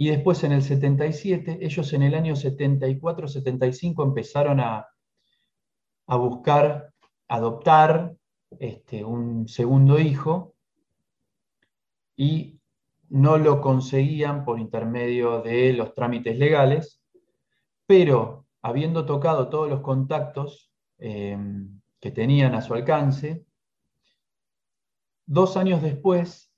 Y 0.00 0.08
después 0.08 0.42
en 0.44 0.52
el 0.52 0.62
77, 0.62 1.58
ellos 1.60 1.92
en 1.92 2.02
el 2.02 2.14
año 2.14 2.32
74-75 2.32 4.02
empezaron 4.02 4.58
a, 4.58 4.88
buscar 6.06 6.94
adoptar 7.28 8.16
este, 8.58 9.04
un 9.04 9.46
segundo 9.46 9.98
hijo 9.98 10.54
y 12.16 12.58
no 13.10 13.36
lo 13.36 13.60
conseguían 13.60 14.46
por 14.46 14.58
intermedio 14.58 15.42
de 15.42 15.74
los 15.74 15.92
trámites 15.92 16.38
legales, 16.38 17.02
pero 17.84 18.46
habiendo 18.62 19.04
tocado 19.04 19.50
todos 19.50 19.68
los 19.68 19.82
contactos 19.82 20.72
em, 20.96 21.78
que 22.00 22.10
tenían 22.10 22.54
a 22.54 22.62
su 22.62 22.72
alcance, 22.72 23.44
dos 25.26 25.58
años 25.58 25.82
después, 25.82 26.50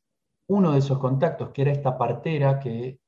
uno 0.46 0.70
de 0.70 0.78
esos 0.78 1.00
contactos, 1.00 1.50
que 1.50 1.62
era 1.62 1.72
esta 1.72 1.98
partera 1.98 2.60
que 2.60 3.02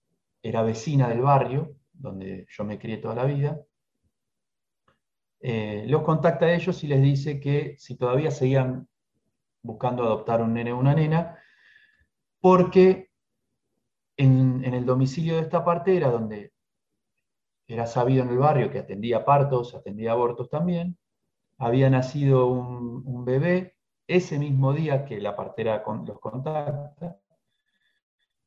era 0.45 0.63
vecina 0.63 1.09
del 1.09 1.23
barrio, 1.23 1.75
donde 1.95 2.47
yo 2.51 2.65
me 2.65 2.79
crié 2.79 2.99
toda 2.99 3.15
la 3.15 3.25
vida, 3.25 3.63
eh, 5.41 5.85
los 5.89 6.03
contacta 6.03 6.45
a 6.47 6.55
ellos 6.55 6.85
y 6.85 6.87
les 6.87 7.03
dice 7.03 7.41
que 7.41 7.77
si 7.79 7.97
todavía 7.97 8.31
seguían 8.31 8.87
buscando 9.63 10.05
adoptar 10.05 10.43
un 10.43 10.53
nene 10.53 10.73
o 10.73 10.79
una 10.79 10.95
nena, 10.95 11.39
porque 12.41 13.11
en, 14.19 14.63
el 14.65 14.85
domicilio 14.85 15.37
de 15.37 15.43
esta 15.43 15.65
partera, 15.65 16.11
donde 16.11 16.53
era 17.67 17.87
sabido 17.87 18.23
en 18.23 18.29
el 18.29 18.39
barrio 18.39 18.71
que 18.71 18.81
atendía 18.81 19.25
partos, 19.25 19.75
atendía 19.75 20.13
abortos 20.13 20.51
también, 20.51 20.99
había 21.57 21.89
nacido 21.89 22.49
un, 22.49 23.03
un 23.07 23.25
bebé. 23.25 23.77
Ese 24.07 24.39
mismo 24.39 24.75
día 24.75 25.07
que 25.07 25.19
la 25.21 25.35
partera 25.35 25.83
los 26.07 26.21
contacta, 26.21 27.19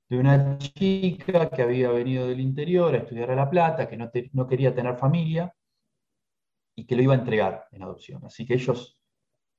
de 0.10 0.20
una 0.20 0.58
chica 0.58 1.50
que 1.50 1.62
había 1.62 1.92
venido 1.92 2.28
del 2.28 2.40
interior 2.40 2.94
a 2.96 3.00
estudiar 3.00 3.32
a 3.32 3.36
La 3.36 3.50
Plata, 3.50 3.88
que 3.88 3.98
no, 3.98 4.48
quería 4.48 4.74
tener 4.74 4.96
familia 4.98 5.54
y 6.76 6.86
que 6.86 6.96
lo 6.96 7.02
iba 7.02 7.14
a 7.14 7.18
entregar 7.18 7.68
en 7.72 7.84
adopción. 7.84 8.24
Así 8.26 8.46
que 8.46 8.54
ellos, 8.54 8.98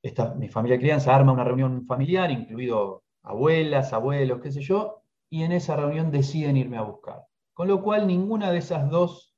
esta, 0.03 0.35
mi 0.35 0.49
familia 0.49 0.79
crianza, 0.79 1.15
arma 1.15 1.33
una 1.33 1.45
reunión 1.45 1.85
familiar, 1.87 2.31
incluido 2.31 3.05
abuelas, 3.23 3.93
abuelos, 3.93 4.41
qué 4.41 4.51
sé 4.51 4.63
yo, 4.63 5.03
y 5.29 5.43
en 5.43 5.53
esa 5.53 5.77
reunión 5.77 6.11
deciden 6.11 6.57
irme 6.57 6.79
a 6.79 6.83
buscar. 6.83 7.27
Con 7.53 7.69
lo 7.69 7.83
cual 7.83 8.07
ninguna 8.07 8.51
de 8.51 8.59
esas 8.59 8.89
dos 8.89 9.35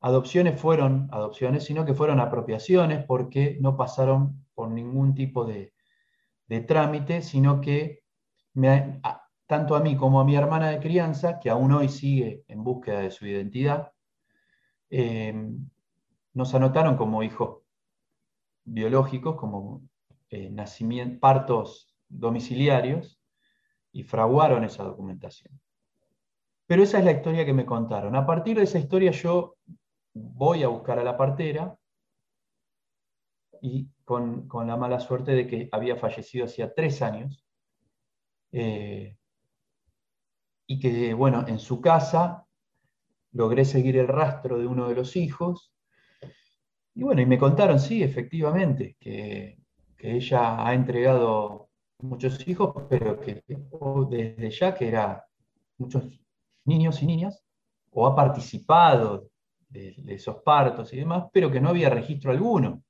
adopciones 0.00 0.60
fueron 0.60 1.08
adopciones, 1.10 1.64
sino 1.64 1.84
que 1.84 1.94
fueron 1.94 2.20
apropiaciones 2.20 3.04
porque 3.04 3.58
no 3.60 3.76
pasaron 3.76 4.46
por 4.54 4.70
ningún 4.70 5.14
tipo 5.14 5.44
de, 5.44 5.72
de 6.46 6.60
trámite, 6.60 7.22
sino 7.22 7.60
que 7.60 8.04
me, 8.54 9.00
tanto 9.48 9.74
a 9.74 9.80
mí 9.80 9.96
como 9.96 10.20
a 10.20 10.24
mi 10.24 10.36
hermana 10.36 10.68
de 10.68 10.78
crianza, 10.78 11.40
que 11.40 11.48
aún 11.48 11.72
hoy 11.72 11.88
sigue 11.88 12.44
en 12.48 12.62
búsqueda 12.62 13.00
de 13.00 13.10
su 13.10 13.26
identidad, 13.26 13.92
eh, 14.90 15.34
nos 16.34 16.54
anotaron 16.54 16.96
como 16.96 17.22
hijos 17.22 17.62
biológicos, 18.64 19.36
como 19.36 19.82
eh, 20.28 20.54
partos 21.18 21.96
domiciliarios, 22.08 23.18
y 23.90 24.02
fraguaron 24.02 24.64
esa 24.64 24.84
documentación. 24.84 25.58
Pero 26.66 26.82
esa 26.82 26.98
es 26.98 27.06
la 27.06 27.12
historia 27.12 27.46
que 27.46 27.54
me 27.54 27.64
contaron. 27.64 28.14
A 28.16 28.26
partir 28.26 28.58
de 28.58 28.64
esa 28.64 28.78
historia 28.78 29.10
yo 29.12 29.56
voy 30.12 30.62
a 30.62 30.68
buscar 30.68 30.98
a 30.98 31.04
la 31.04 31.16
partera 31.16 31.74
y 33.62 33.88
con, 34.04 34.46
la 34.66 34.76
mala 34.76 35.00
suerte 35.00 35.32
de 35.32 35.46
que 35.46 35.68
había 35.72 35.96
fallecido 35.96 36.44
hacía 36.44 36.74
tres 36.74 37.00
años. 37.00 37.46
Eh, 38.52 39.17
y 40.68 40.78
que, 40.78 41.14
bueno, 41.14 41.44
en 41.48 41.58
su 41.58 41.80
casa 41.80 42.46
logré 43.32 43.64
seguir 43.64 43.96
el 43.96 44.06
rastro 44.06 44.58
de 44.58 44.66
uno 44.66 44.88
de 44.88 44.94
los 44.94 45.16
hijos. 45.16 45.72
Y 46.94 47.02
bueno, 47.02 47.22
y 47.22 47.26
me 47.26 47.38
contaron, 47.38 47.80
sí, 47.80 48.02
efectivamente, 48.02 48.96
que, 49.00 49.58
que 49.96 50.16
ella 50.16 50.64
ha 50.64 50.74
entregado 50.74 51.70
muchos 52.00 52.46
hijos, 52.46 52.74
pero 52.88 53.18
que 53.18 53.42
desde 54.10 54.50
ya 54.50 54.74
que 54.74 54.88
era 54.88 55.26
muchos 55.78 56.04
niños 56.64 57.02
y 57.02 57.06
niñas, 57.06 57.42
o 57.90 58.06
ha 58.06 58.14
participado 58.14 59.30
de, 59.68 59.94
esos 60.08 60.36
partos 60.42 60.92
y 60.92 60.98
demás, 60.98 61.24
pero 61.32 61.50
que 61.50 61.60
no 61.60 61.70
había 61.70 61.90
registro 61.90 62.30
alguno. 62.30 62.82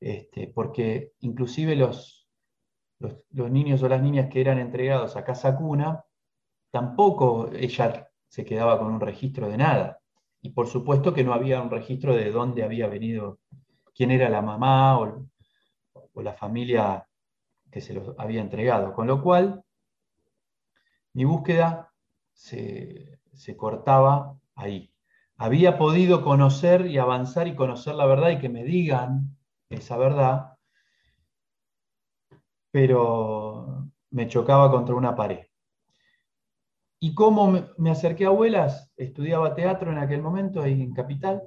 Este, 0.00 0.48
porque 0.48 1.12
inclusive 1.20 1.76
los, 1.76 2.28
los, 2.98 3.50
niños 3.50 3.82
o 3.82 3.88
las 3.88 4.00
niñas 4.00 4.28
que 4.30 4.40
eran 4.40 4.58
entregados 4.58 5.16
a 5.16 5.24
casa 5.24 5.56
cuna, 5.56 6.04
tampoco 6.70 7.50
ella 7.52 8.08
se 8.28 8.44
quedaba 8.44 8.78
con 8.78 8.92
un 8.92 9.00
registro 9.00 9.48
de 9.48 9.56
nada. 9.56 10.00
Y 10.40 10.50
por 10.50 10.66
supuesto 10.68 11.12
que 11.14 11.24
no 11.24 11.32
había 11.32 11.60
un 11.60 11.70
registro 11.70 12.14
de 12.14 12.30
dónde 12.30 12.62
había 12.62 12.86
venido, 12.88 13.38
quién 13.94 14.10
era 14.10 14.28
la 14.28 14.42
mamá 14.42 14.98
o, 15.00 15.26
la 16.14 16.34
familia 16.34 17.06
que 17.70 17.80
se 17.80 17.94
los 17.94 18.14
había 18.18 18.40
entregado. 18.40 18.92
Con 18.92 19.06
lo 19.06 19.22
cual, 19.22 19.62
mi 21.12 21.24
búsqueda 21.24 21.92
se, 22.32 23.20
se 23.34 23.56
cortaba 23.56 24.36
ahí. 24.56 24.92
Había 25.36 25.78
podido 25.78 26.24
conocer 26.24 26.86
y 26.86 26.98
avanzar 26.98 27.46
y 27.46 27.54
conocer 27.54 27.94
la 27.94 28.06
verdad 28.06 28.30
y 28.30 28.38
que 28.38 28.48
me 28.48 28.64
digan 28.64 29.36
esa 29.70 29.96
verdad, 29.96 30.58
pero 32.70 33.88
me 34.10 34.28
chocaba 34.28 34.70
contra 34.70 34.94
una 34.94 35.14
pared. 35.14 35.47
¿Y 37.00 37.14
cómo 37.14 37.54
me 37.76 37.90
acerqué 37.90 38.24
a 38.24 38.28
abuelas? 38.28 38.90
Estudiaba 38.96 39.54
teatro 39.54 39.92
en 39.92 39.98
aquel 39.98 40.20
momento 40.20 40.62
ahí 40.62 40.82
en 40.82 40.92
Capital 40.92 41.42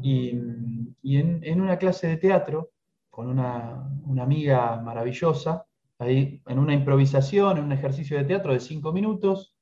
y, 0.00 0.30
en, 0.30 1.60
una 1.60 1.76
clase 1.76 2.06
de 2.06 2.16
teatro 2.16 2.70
con 3.10 3.28
una, 3.28 3.90
una, 4.06 4.22
amiga 4.22 4.80
maravillosa, 4.80 5.66
ahí 5.98 6.40
en 6.46 6.58
una 6.58 6.72
improvisación, 6.72 7.58
en 7.58 7.64
un 7.64 7.72
ejercicio 7.72 8.16
de 8.16 8.24
teatro 8.24 8.52
de 8.52 8.60
cinco 8.60 8.92
minutos, 8.92 9.54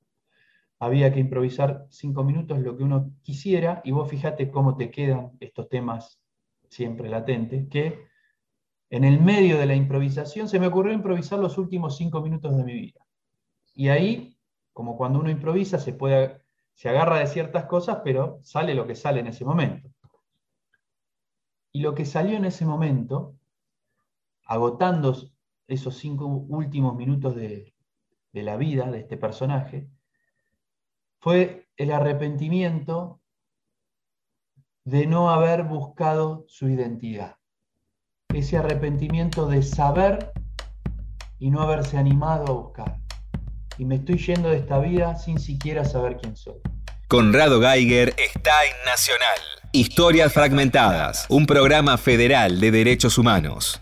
había 0.78 1.12
que 1.12 1.20
improvisar 1.20 1.86
cinco 1.90 2.24
minutos 2.24 2.58
lo 2.60 2.76
que 2.76 2.84
uno 2.84 3.12
quisiera 3.22 3.82
y 3.84 3.90
vos 3.92 4.08
fíjate 4.08 4.50
cómo 4.50 4.76
te 4.76 4.90
quedan 4.90 5.32
estos 5.40 5.68
temas 5.68 6.20
siempre 6.68 7.08
latentes, 7.08 7.68
que 7.68 8.06
en 8.88 9.04
el 9.04 9.20
medio 9.20 9.58
de 9.58 9.66
la 9.66 9.74
improvisación 9.74 10.48
se 10.48 10.58
me 10.58 10.66
ocurrió 10.66 10.92
improvisar 10.92 11.38
los 11.38 11.58
últimos 11.58 11.96
cinco 11.96 12.20
minutos 12.22 12.56
de 12.56 12.64
mi 12.64 12.72
vida. 12.72 13.00
Y 13.74 13.88
ahí, 13.88 14.36
como 14.72 14.96
cuando 14.96 15.20
uno 15.20 15.30
improvisa, 15.30 15.78
se, 15.78 15.92
puede, 15.92 16.42
se 16.74 16.88
agarra 16.88 17.18
de 17.18 17.26
ciertas 17.26 17.64
cosas, 17.64 18.00
pero 18.04 18.40
sale 18.42 18.74
lo 18.74 18.86
que 18.86 18.94
sale 18.94 19.20
en 19.20 19.26
ese 19.26 19.44
momento. 19.44 19.88
Y 21.72 21.80
lo 21.80 21.94
que 21.94 22.04
salió 22.04 22.36
en 22.36 22.44
ese 22.44 22.64
momento, 22.64 23.36
agotando 24.44 25.16
esos 25.68 25.96
cinco 25.96 26.26
últimos 26.26 26.96
minutos 26.96 27.36
de, 27.36 27.74
de 28.32 28.42
la 28.42 28.56
vida 28.56 28.90
de 28.90 29.00
este 29.00 29.16
personaje, 29.16 29.88
fue 31.20 31.68
el 31.76 31.92
arrepentimiento 31.92 33.20
de 34.84 35.06
no 35.06 35.30
haber 35.30 35.64
buscado 35.64 36.44
su 36.48 36.68
identidad. 36.68 37.36
Ese 38.28 38.56
arrepentimiento 38.56 39.46
de 39.46 39.62
saber 39.62 40.32
y 41.38 41.50
no 41.50 41.60
haberse 41.60 41.98
animado 41.98 42.46
a 42.46 42.52
buscar. 42.52 43.00
Y 43.80 43.86
me 43.86 43.94
estoy 43.94 44.18
yendo 44.18 44.50
de 44.50 44.58
esta 44.58 44.78
vida 44.78 45.16
sin 45.16 45.38
siquiera 45.38 45.86
saber 45.86 46.18
quién 46.18 46.36
soy. 46.36 46.56
Conrado 47.08 47.62
Geiger 47.62 48.10
está 48.10 48.50
en 48.66 48.84
Nacional. 48.84 49.38
Historias 49.72 50.34
Fragmentadas, 50.34 51.24
un 51.30 51.46
programa 51.46 51.96
federal 51.96 52.60
de 52.60 52.72
derechos 52.72 53.16
humanos. 53.16 53.80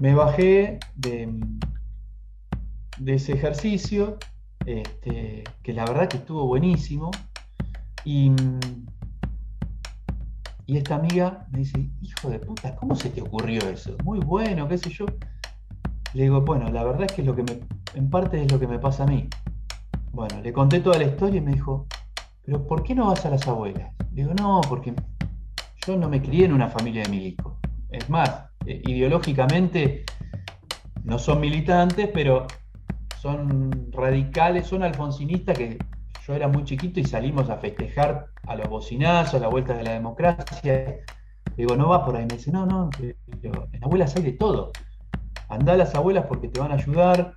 Me 0.00 0.14
bajé 0.14 0.80
de, 0.94 1.28
de 2.96 3.14
ese 3.16 3.34
ejercicio 3.34 4.16
este, 4.64 5.44
que 5.62 5.72
la 5.74 5.84
verdad 5.84 6.08
que 6.08 6.16
estuvo 6.16 6.46
buenísimo. 6.46 7.10
Y, 8.06 8.32
y 10.64 10.78
esta 10.78 10.94
amiga 10.94 11.46
me 11.50 11.58
dice, 11.58 11.90
hijo 12.00 12.30
de 12.30 12.38
puta, 12.38 12.74
¿cómo 12.76 12.96
se 12.96 13.10
te 13.10 13.20
ocurrió 13.20 13.60
eso? 13.68 13.94
Muy 14.04 14.20
bueno, 14.20 14.66
qué 14.66 14.78
sé 14.78 14.88
yo. 14.88 15.04
Le 16.14 16.22
digo, 16.22 16.40
bueno, 16.40 16.70
la 16.70 16.84
verdad 16.84 17.02
es 17.02 17.12
que, 17.12 17.22
lo 17.22 17.34
que 17.36 17.42
me, 17.42 17.60
en 17.94 18.10
parte 18.10 18.42
es 18.42 18.50
lo 18.50 18.58
que 18.58 18.66
me 18.66 18.78
pasa 18.78 19.04
a 19.04 19.06
mí. 19.06 19.28
Bueno, 20.12 20.40
le 20.40 20.52
conté 20.52 20.80
toda 20.80 20.98
la 20.98 21.04
historia 21.04 21.38
y 21.38 21.44
me 21.44 21.52
dijo, 21.52 21.86
pero 22.44 22.66
¿por 22.66 22.82
qué 22.82 22.94
no 22.94 23.08
vas 23.08 23.24
a 23.26 23.30
las 23.30 23.46
abuelas? 23.46 23.92
Le 24.12 24.22
digo, 24.22 24.34
no, 24.34 24.60
porque 24.68 24.94
yo 25.86 25.96
no 25.96 26.08
me 26.08 26.22
crié 26.22 26.46
en 26.46 26.52
una 26.52 26.68
familia 26.68 27.02
de 27.02 27.10
milicos. 27.10 27.54
Es 27.90 28.08
más, 28.08 28.46
eh, 28.66 28.82
ideológicamente 28.86 30.04
no 31.04 31.18
son 31.18 31.40
militantes, 31.40 32.08
pero 32.12 32.46
son 33.20 33.90
radicales, 33.92 34.66
son 34.66 34.82
alfonsinistas 34.82 35.56
que 35.56 35.78
yo 36.26 36.34
era 36.34 36.48
muy 36.48 36.64
chiquito 36.64 37.00
y 37.00 37.04
salimos 37.04 37.48
a 37.50 37.56
festejar 37.58 38.26
a 38.46 38.56
los 38.56 38.68
bocinazos, 38.68 39.34
a 39.34 39.38
la 39.40 39.48
vuelta 39.48 39.74
de 39.74 39.84
la 39.84 39.92
democracia. 39.92 41.00
Digo, 41.56 41.76
no 41.76 41.88
va 41.88 42.04
por 42.04 42.16
ahí. 42.16 42.26
Me 42.26 42.36
dice, 42.36 42.50
no, 42.50 42.66
no, 42.66 42.90
en 43.00 43.84
abuelas 43.84 44.14
hay 44.16 44.22
de 44.22 44.32
todo. 44.32 44.72
Andá 45.48 45.72
a 45.72 45.76
las 45.76 45.94
abuelas 45.94 46.26
porque 46.26 46.48
te 46.48 46.60
van 46.60 46.72
a 46.72 46.74
ayudar. 46.74 47.34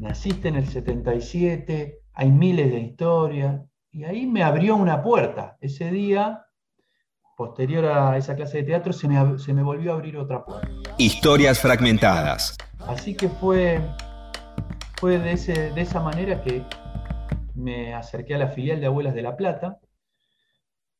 Naciste 0.00 0.48
en 0.48 0.56
el 0.56 0.66
77, 0.66 1.98
hay 2.14 2.30
miles 2.30 2.70
de 2.70 2.80
historias. 2.80 3.60
Y 3.90 4.04
ahí 4.04 4.26
me 4.26 4.42
abrió 4.42 4.76
una 4.76 5.02
puerta. 5.02 5.56
Ese 5.60 5.90
día, 5.90 6.44
posterior 7.36 7.86
a 7.86 8.16
esa 8.16 8.36
clase 8.36 8.58
de 8.58 8.64
teatro, 8.64 8.92
se 8.92 9.08
me, 9.08 9.38
se 9.38 9.52
me 9.52 9.62
volvió 9.62 9.92
a 9.92 9.94
abrir 9.96 10.16
otra 10.16 10.44
puerta. 10.44 10.68
Historias 10.98 11.60
fragmentadas. 11.60 12.56
Así 12.86 13.14
que 13.14 13.28
fue 13.28 13.80
fue 14.98 15.18
de, 15.18 15.32
esa 15.80 16.00
manera 16.00 16.42
que 16.42 16.64
me 17.54 17.94
acerqué 17.94 18.34
a 18.34 18.38
la 18.38 18.48
filial 18.48 18.80
de 18.80 18.86
Abuelas 18.86 19.14
de 19.14 19.22
La 19.22 19.36
Plata 19.36 19.78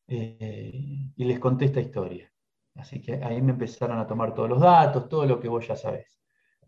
eh, 0.07 1.11
y 1.17 1.25
les 1.25 1.41
conté 1.41 1.65
esta 1.65 1.81
historia. 1.81 2.33
Así 2.79 3.03
que 3.03 3.15
ahí 3.25 3.43
me 3.43 3.53
empezaron 3.53 3.99
a 3.99 4.07
tomar 4.07 4.33
todos 4.35 4.49
los 4.49 4.61
datos, 4.61 5.09
todo 5.09 5.27
lo 5.27 5.41
que 5.41 5.49
vos 5.49 5.67
ya 5.67 5.77
sabés. 5.77 6.21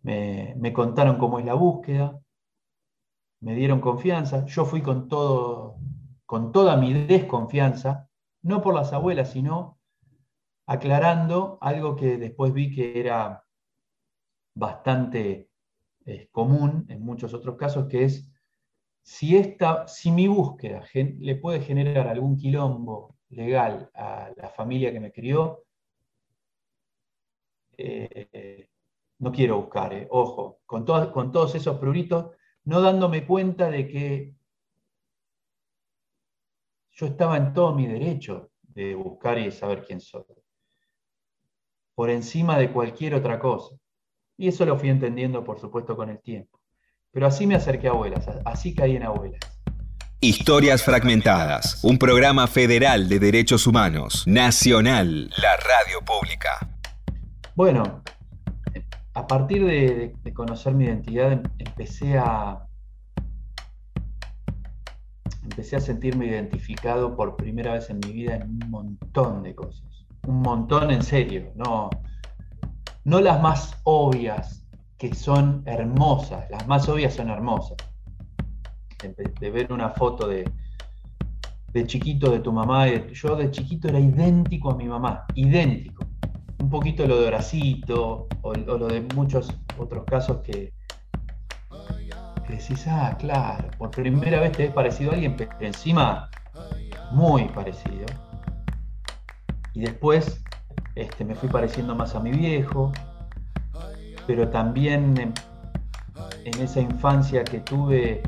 Me, 0.02 0.72
contaron 0.72 1.18
cómo 1.18 1.38
es 1.38 1.44
la 1.44 1.54
búsqueda, 1.54 2.20
me 3.40 3.54
dieron 3.54 3.80
confianza. 3.80 4.44
Yo 4.46 4.64
fui 4.64 4.82
con, 4.82 5.08
todo, 5.08 5.76
con 6.26 6.50
toda 6.50 6.76
mi 6.76 6.92
desconfianza, 6.92 8.08
no 8.42 8.60
por 8.60 8.74
las 8.74 8.92
abuelas, 8.92 9.30
sino 9.30 9.78
aclarando 10.66 11.58
algo 11.60 11.94
que 11.94 12.18
después 12.18 12.52
vi 12.52 12.74
que 12.74 12.98
era 12.98 13.44
bastante 14.54 15.48
común 16.32 16.86
en 16.88 17.02
muchos 17.04 17.32
otros 17.34 17.56
casos, 17.56 17.86
que 17.86 18.04
es 18.04 18.28
si, 19.02 19.36
esta, 19.36 19.86
si 19.86 20.10
mi 20.10 20.26
búsqueda 20.26 20.82
le 20.92 21.36
puede 21.36 21.60
generar 21.60 22.08
algún 22.08 22.36
quilombo 22.36 23.16
legal 23.28 23.90
a 23.94 24.30
la 24.36 24.48
familia 24.48 24.92
que 24.92 24.98
me 24.98 25.12
crió, 25.12 25.62
eh, 27.80 28.70
no 29.20 29.30
quiero 29.32 29.58
buscar, 29.58 29.92
eh, 29.92 30.08
ojo, 30.10 30.60
con, 30.66 30.84
con 30.84 31.30
todos 31.30 31.54
esos 31.54 31.78
pruritos, 31.78 32.32
no 32.64 32.80
dándome 32.80 33.26
cuenta 33.26 33.70
de 33.70 33.86
que 33.86 34.34
yo 36.92 37.06
estaba 37.06 37.36
en 37.36 37.52
todo 37.52 37.74
mi 37.74 37.86
derecho 37.86 38.50
de 38.62 38.94
buscar 38.94 39.38
y 39.38 39.50
saber 39.50 39.84
quién 39.84 40.00
soy, 40.00 40.24
por 41.94 42.10
encima 42.10 42.58
de 42.58 42.72
cualquier 42.72 43.14
otra 43.14 43.38
cosa. 43.38 43.76
Y 44.36 44.48
eso 44.48 44.64
lo 44.64 44.78
fui 44.78 44.88
entendiendo, 44.88 45.44
por 45.44 45.60
supuesto, 45.60 45.94
con 45.96 46.08
el 46.08 46.20
tiempo. 46.20 46.60
Pero 47.10 47.26
así 47.26 47.46
me 47.46 47.56
acerqué 47.56 47.88
a 47.88 47.90
abuelas, 47.90 48.26
así 48.44 48.74
caí 48.74 48.96
en 48.96 49.02
abuelas. 49.02 49.40
Historias 50.22 50.82
Fragmentadas, 50.82 51.82
un 51.82 51.98
programa 51.98 52.46
federal 52.46 53.08
de 53.08 53.18
derechos 53.18 53.66
humanos, 53.66 54.26
nacional, 54.26 55.30
la 55.42 55.56
radio 55.56 56.00
pública. 56.04 56.79
Bueno, 57.56 58.02
a 59.14 59.26
partir 59.26 59.66
de, 59.66 60.14
conocer 60.34 60.74
mi 60.74 60.84
identidad 60.84 61.32
em, 61.32 61.42
empecé 61.58 62.16
a, 62.16 62.66
empecé 65.42 65.76
a 65.76 65.80
sentirme 65.80 66.26
identificado 66.26 67.16
por 67.16 67.36
primera 67.36 67.74
vez 67.74 67.90
en 67.90 67.98
mi 67.98 68.12
vida 68.12 68.36
en 68.36 68.42
un 68.42 68.70
montón 68.70 69.42
de 69.42 69.54
cosas. 69.54 70.06
Un 70.26 70.42
montón 70.42 70.90
en 70.90 71.02
serio, 71.02 71.52
no, 71.56 71.90
no 73.04 73.20
las 73.20 73.42
más 73.42 73.80
obvias, 73.84 74.64
que 74.96 75.14
son 75.14 75.62
hermosas, 75.66 76.48
las 76.50 76.66
más 76.68 76.88
obvias 76.88 77.14
son 77.14 77.30
hermosas. 77.30 77.76
De, 79.40 79.50
ver 79.50 79.72
una 79.72 79.88
foto 79.88 80.28
de, 80.28 80.48
de 81.72 81.86
chiquito 81.86 82.30
de 82.30 82.40
tu 82.40 82.52
mamá, 82.52 82.86
yo 82.88 83.34
de 83.34 83.50
chiquito 83.50 83.88
era 83.88 83.98
idéntico 83.98 84.70
a 84.70 84.76
mi 84.76 84.86
mamá, 84.86 85.24
idéntico. 85.34 86.09
Poquito 86.70 87.06
lo 87.06 87.20
de 87.20 87.26
Horacito, 87.28 88.28
o, 88.42 88.54
lo 88.54 88.86
de 88.86 89.00
muchos 89.14 89.52
otros 89.76 90.04
casos 90.04 90.38
que, 90.38 90.72
decís, 92.48 92.86
ah, 92.88 93.16
claro, 93.18 93.68
por 93.78 93.90
primera 93.90 94.40
vez 94.40 94.52
te 94.52 94.64
ves 94.64 94.72
parecido 94.72 95.10
a 95.10 95.14
alguien, 95.14 95.36
pero 95.36 95.50
encima 95.60 96.30
muy 97.10 97.44
parecido. 97.48 98.06
Y 99.72 99.80
después 99.80 100.42
este, 100.94 101.24
me 101.24 101.34
fui 101.34 101.48
pareciendo 101.48 101.94
más 101.94 102.14
a 102.14 102.20
mi 102.20 102.30
viejo, 102.30 102.92
pero 104.26 104.48
también 104.48 105.14
en, 105.18 105.32
esa 106.60 106.80
infancia 106.80 107.44
que 107.44 107.60
tuve, 107.60 108.22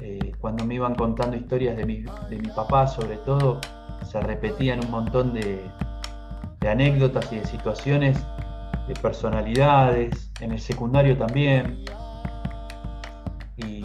eh, 0.00 0.32
cuando 0.40 0.64
me 0.64 0.74
iban 0.74 0.94
contando 0.94 1.36
historias 1.36 1.76
de 1.76 1.84
mi, 1.84 2.48
papá, 2.54 2.86
sobre 2.86 3.16
todo, 3.18 3.60
se 4.04 4.20
repetían 4.20 4.80
un 4.84 4.90
montón 4.90 5.34
de, 5.34 5.60
anécdotas 6.66 7.32
y 7.32 7.36
de 7.36 7.46
situaciones, 7.46 8.18
de 8.88 8.94
personalidades, 8.94 10.32
en 10.40 10.52
el 10.52 10.60
secundario 10.60 11.16
también. 11.16 11.84
Y, 13.56 13.84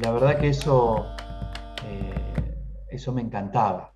la 0.00 0.10
verdad 0.12 0.38
que 0.38 0.48
eso, 0.48 1.06
eh, 1.84 2.56
eso 2.90 3.12
me 3.12 3.22
encantaba 3.22 3.92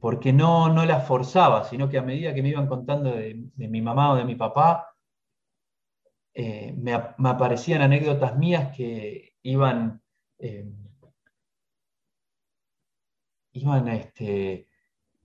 porque 0.00 0.32
no, 0.32 0.72
no 0.72 0.84
las 0.84 1.06
forzaba, 1.06 1.64
sino 1.64 1.88
que 1.88 1.98
a 1.98 2.02
medida 2.02 2.34
que 2.34 2.42
me 2.42 2.50
iban 2.50 2.68
contando 2.68 3.10
de, 3.12 3.34
mi 3.56 3.82
mamá 3.82 4.12
o 4.12 4.16
de 4.16 4.24
mi 4.24 4.36
papá, 4.36 4.94
eh, 6.34 6.72
me, 6.76 6.92
aparecían 6.94 7.82
anécdotas 7.82 8.36
mías 8.36 8.76
que 8.76 9.34
iban, 9.42 10.02
eh, 10.38 10.70
iban 13.52 13.88
este, 13.88 14.67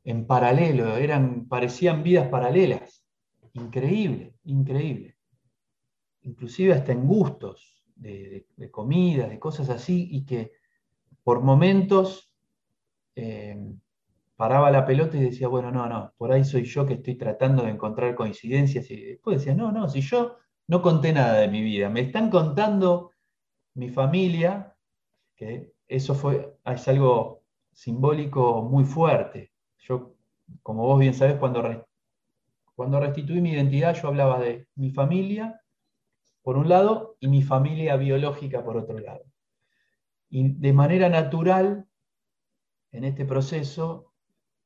en 0.03 0.25
paralelo, 0.27 0.97
eran, 0.97 1.47
parecían 1.47 2.03
vidas 2.03 2.27
paralelas. 2.27 3.05
Increíble, 3.53 4.35
increíble. 4.45 5.17
Inclusive 6.21 6.73
hasta 6.73 6.91
en 6.91 7.07
gustos 7.07 7.83
de, 7.95 8.45
comida, 8.71 9.27
de 9.27 9.39
cosas 9.39 9.69
así, 9.69 10.07
y 10.11 10.25
que 10.25 10.51
por 11.23 11.41
momentos 11.41 12.31
eh, 13.15 13.57
paraba 14.35 14.71
la 14.71 14.85
pelota 14.85 15.17
y 15.17 15.21
decía, 15.21 15.47
bueno, 15.47 15.71
no, 15.71 15.87
no, 15.87 16.13
por 16.17 16.31
ahí 16.31 16.43
soy 16.43 16.65
yo 16.65 16.85
que 16.85 16.95
estoy 16.95 17.15
tratando 17.15 17.63
de 17.63 17.69
encontrar 17.71 18.15
coincidencias 18.15 18.89
y 18.91 19.01
después 19.05 19.37
decía, 19.37 19.55
no, 19.55 19.71
no, 19.71 19.87
si 19.87 20.01
yo 20.01 20.37
no 20.67 20.81
conté 20.81 21.13
nada 21.13 21.39
de 21.39 21.47
mi 21.47 21.61
vida, 21.61 21.89
me 21.89 22.01
están 22.01 22.29
contando 22.29 23.11
mi 23.75 23.89
familia, 23.89 24.75
que 25.35 25.73
eso 25.87 26.15
fue, 26.15 26.57
es 26.65 26.87
algo 26.87 27.43
simbólico 27.71 28.63
muy 28.63 28.83
fuerte. 28.85 29.52
Yo, 29.83 30.15
como 30.61 30.83
vos 30.83 30.99
bien 30.99 31.13
sabés, 31.13 31.35
cuando, 31.37 31.85
cuando 32.75 32.99
restituí 32.99 33.41
mi 33.41 33.51
identidad, 33.51 33.95
yo 33.95 34.07
hablaba 34.07 34.39
de 34.39 34.67
mi 34.75 34.91
familia, 34.91 35.61
por 36.41 36.57
un 36.57 36.69
lado, 36.69 37.17
y 37.19 37.27
mi 37.27 37.41
familia 37.41 37.97
biológica, 37.97 38.63
por 38.63 38.77
otro 38.77 38.99
lado. 38.99 39.23
Y 40.29 40.53
de 40.53 40.73
manera 40.73 41.09
natural, 41.09 41.85
en 42.91 43.03
este 43.03 43.25
proceso, 43.25 44.13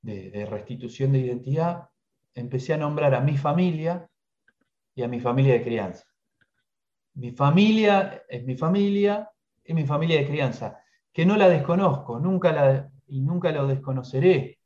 de, 0.01 0.45
restitución 0.45 1.12
de 1.12 1.19
identidad, 1.19 1.89
empecé 2.36 2.73
a 2.73 2.77
nombrar 2.77 3.15
a 3.15 3.21
mi 3.21 3.38
familia 3.38 4.10
y 4.95 5.03
a 5.03 5.08
mi 5.08 5.19
familia 5.19 5.53
de 5.53 5.63
crianza. 5.63 6.06
Mi 7.15 7.32
familia 7.32 8.23
es 8.30 8.45
mi 8.45 8.56
familia 8.56 9.30
y 9.65 9.73
mi 9.73 9.86
familia 9.86 10.19
de 10.19 10.27
crianza, 10.27 10.80
que 11.12 11.25
no 11.25 11.36
la 11.36 11.49
desconozco, 11.49 12.19
nunca 12.19 12.51
la, 12.51 12.91
y 13.08 13.21
nunca 13.21 13.51
lo 13.51 13.67
desconoceré, 13.67 14.57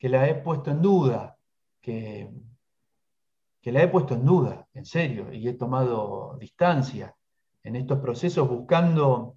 que 0.00 0.08
la 0.08 0.26
he 0.26 0.34
puesto 0.34 0.70
en 0.70 0.80
duda, 0.80 1.36
que, 1.82 2.30
la 3.64 3.82
he 3.82 3.88
puesto 3.88 4.14
en 4.14 4.24
duda, 4.24 4.66
en 4.72 4.86
serio, 4.86 5.30
y 5.30 5.46
he 5.46 5.52
tomado 5.52 6.38
distancia 6.40 7.14
en 7.62 7.76
estos 7.76 8.00
procesos 8.00 8.48
buscando 8.48 9.36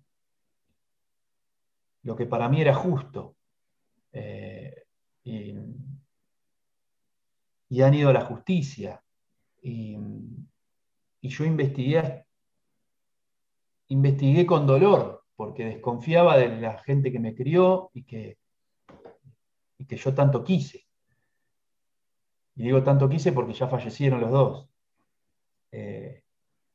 lo 2.04 2.16
que 2.16 2.26
para 2.26 2.48
mí 2.48 2.62
era 2.62 2.74
justo. 2.74 3.36
Eh, 4.14 4.86
y, 5.26 5.54
han 7.82 7.94
ido 7.94 8.10
a 8.10 8.14
la 8.14 8.24
justicia. 8.24 9.04
Y, 9.62 9.98
yo 11.22 11.44
investigué, 11.44 12.26
investigué 13.90 14.46
con 14.46 14.66
dolor, 14.66 15.26
porque 15.36 15.66
desconfiaba 15.66 16.38
de 16.38 16.62
la 16.62 16.78
gente 16.84 17.12
que 17.12 17.20
me 17.20 17.36
crió 17.36 17.90
y 17.94 18.04
que, 18.04 18.38
y 19.78 19.86
que 19.86 19.98
yo 19.98 20.14
tanto 20.14 20.44
quise. 20.44 20.86
Y 22.56 22.64
digo 22.64 22.84
tanto 22.84 23.10
quise 23.10 23.32
porque 23.32 23.54
ya 23.54 23.68
fallecieron 23.68 24.22
los 24.22 24.32
dos. 24.32 24.70
Eh, 25.72 26.24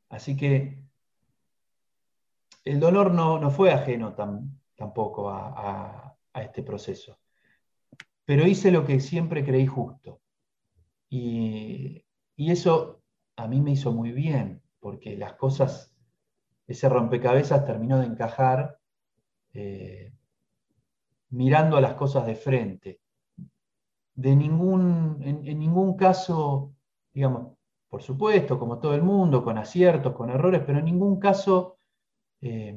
así 0.08 0.36
que 0.36 0.82
el 2.64 2.80
dolor 2.80 3.12
no, 3.12 3.50
fue 3.50 3.72
ajeno 3.72 4.14
tampoco 4.76 5.30
a, 5.30 6.14
este 6.34 6.62
proceso 6.62 7.18
pero 8.28 8.46
hice 8.46 8.70
lo 8.70 8.84
que 8.84 9.00
siempre 9.00 9.42
creí 9.42 9.66
justo. 9.66 10.20
Y, 11.08 12.04
eso 12.36 13.02
a 13.36 13.48
mí 13.48 13.62
me 13.62 13.70
hizo 13.70 13.90
muy 13.90 14.12
bien, 14.12 14.60
porque 14.80 15.16
las 15.16 15.32
cosas, 15.36 15.96
ese 16.66 16.90
rompecabezas 16.90 17.64
terminó 17.64 17.98
de 17.98 18.04
encajar 18.04 18.78
eh, 19.54 20.12
mirando 21.30 21.76
a 21.76 21.80
las 21.80 21.94
cosas 21.94 22.26
de 22.26 22.34
frente. 22.34 23.00
De 24.14 24.34
ningún, 24.34 25.18
en, 25.22 25.58
ningún 25.58 25.96
caso, 25.96 26.74
digamos, 27.12 27.56
por 27.88 28.02
supuesto, 28.02 28.58
como 28.58 28.78
todo 28.78 28.94
el 28.94 29.02
mundo, 29.02 29.44
con 29.44 29.58
aciertos, 29.58 30.14
con 30.14 30.30
errores, 30.30 30.62
pero 30.66 30.78
en 30.78 30.86
ningún 30.86 31.18
caso 31.20 31.78
eh, 32.40 32.76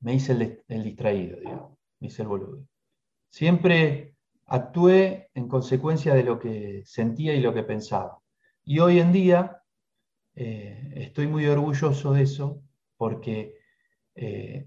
me 0.00 0.14
hice 0.14 0.62
el, 0.68 0.82
distraído, 0.82 1.38
digamos, 1.38 1.78
me 2.00 2.08
hice 2.08 2.22
el 2.22 2.28
boludo. 2.28 2.64
Siempre 3.30 4.14
actué 4.46 5.30
en 5.34 5.48
consecuencia 5.48 6.14
de 6.14 6.24
lo 6.24 6.38
que 6.38 6.82
sentía 6.86 7.34
y 7.34 7.40
lo 7.40 7.52
que 7.52 7.62
pensaba. 7.62 8.18
Y 8.64 8.78
hoy 8.80 8.98
en 8.98 9.12
día 9.12 9.62
eh, 10.34 10.92
estoy 10.96 11.26
muy 11.26 11.46
orgulloso 11.46 12.12
de 12.12 12.22
eso 12.22 12.62
porque 12.96 13.54
eh, 14.14 14.66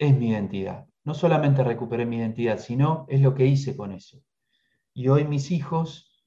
es 0.00 0.16
mi 0.16 0.30
identidad. 0.30 0.88
No 1.04 1.12
solamente 1.12 1.62
recuperé 1.62 2.06
mi 2.06 2.16
identidad, 2.16 2.58
sino 2.58 3.04
es 3.08 3.20
lo 3.20 3.34
que 3.34 3.46
hice 3.46 3.76
con 3.76 3.92
eso. 3.92 4.18
Y 4.94 5.08
hoy 5.08 5.24
mis 5.26 5.50
hijos, 5.50 6.24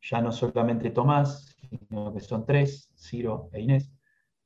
ya 0.00 0.20
no 0.20 0.30
solamente 0.30 0.90
Tomás, 0.90 1.56
sino 1.70 2.12
que 2.12 2.20
son 2.20 2.44
tres, 2.44 2.92
Ciro 2.96 3.48
e 3.52 3.62
Inés, 3.62 3.90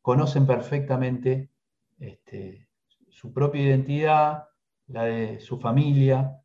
conocen 0.00 0.46
perfectamente 0.46 1.50
este, 1.98 2.68
su 3.10 3.32
propia 3.32 3.62
identidad, 3.62 4.44
la 4.86 5.04
de 5.04 5.40
su 5.40 5.58
familia, 5.58 6.40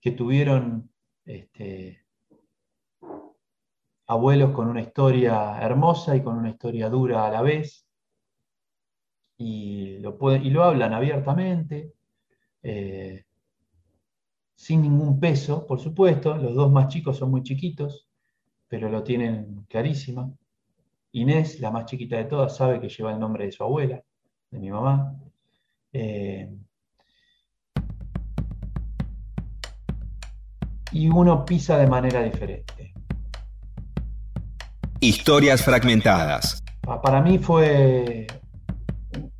que 0.00 0.12
tuvieron 0.12 0.92
este, 1.24 2.06
abuelos 4.06 4.52
con 4.52 4.68
una 4.68 4.80
historia 4.80 5.60
hermosa 5.60 6.14
y 6.14 6.22
con 6.22 6.38
una 6.38 6.50
historia 6.50 6.88
dura 6.88 7.26
a 7.26 7.30
la 7.30 7.42
vez, 7.42 7.87
y 9.38 9.98
lo, 9.98 10.18
y 10.34 10.50
lo 10.50 10.64
hablan 10.64 10.92
abiertamente, 10.92 11.94
eh, 12.62 13.24
sin 14.56 14.82
ningún 14.82 15.20
peso, 15.20 15.64
por 15.64 15.80
supuesto, 15.80 16.36
los 16.36 16.54
dos 16.54 16.72
más 16.72 16.88
chicos 16.88 17.16
son 17.16 17.30
muy 17.30 17.44
chiquitos, 17.44 18.08
pero 18.66 18.90
lo 18.90 19.04
tienen 19.04 19.64
clarísimo. 19.68 20.36
Inés, 21.12 21.60
la 21.60 21.70
más 21.70 21.86
chiquita 21.86 22.16
de 22.16 22.24
todas, 22.24 22.56
sabe 22.56 22.80
que 22.80 22.88
lleva 22.88 23.12
el 23.12 23.20
nombre 23.20 23.46
de 23.46 23.52
su 23.52 23.62
abuela, 23.62 24.02
de 24.50 24.58
mi 24.58 24.70
mamá. 24.70 25.14
Eh, 25.92 26.50
y 30.90 31.08
uno 31.08 31.44
pisa 31.44 31.78
de 31.78 31.86
manera 31.86 32.22
diferente. 32.22 32.92
Historias 35.00 35.62
fragmentadas. 35.62 36.62
Para 37.02 37.22
mí 37.22 37.38
fue 37.38 38.26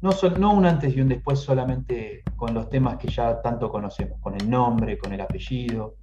no, 0.01 0.11
no 0.39 0.53
un 0.53 0.67
antes 0.67 0.97
y 0.97 1.01
un 1.01 1.09
después 1.09 1.39
solamente 1.41 2.23
con 2.37 2.55
los 2.55 2.69
temas 2.69 2.97
que 2.97 3.09
ya 3.09 3.41
tanto 3.43 3.71
conocemos, 3.71 4.21
con 4.21 4.35
el 4.35 4.49
nombre, 4.49 4.99
con 4.99 5.13
el 5.13 5.21
apellido. 5.21 5.97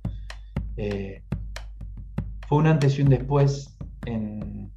Eh, 0.77 1.23
fue 2.47 2.57
un 2.59 2.67
antes 2.67 2.99
y 2.99 3.01
un 3.01 3.09
después 3.09 3.77
en, 4.05 4.71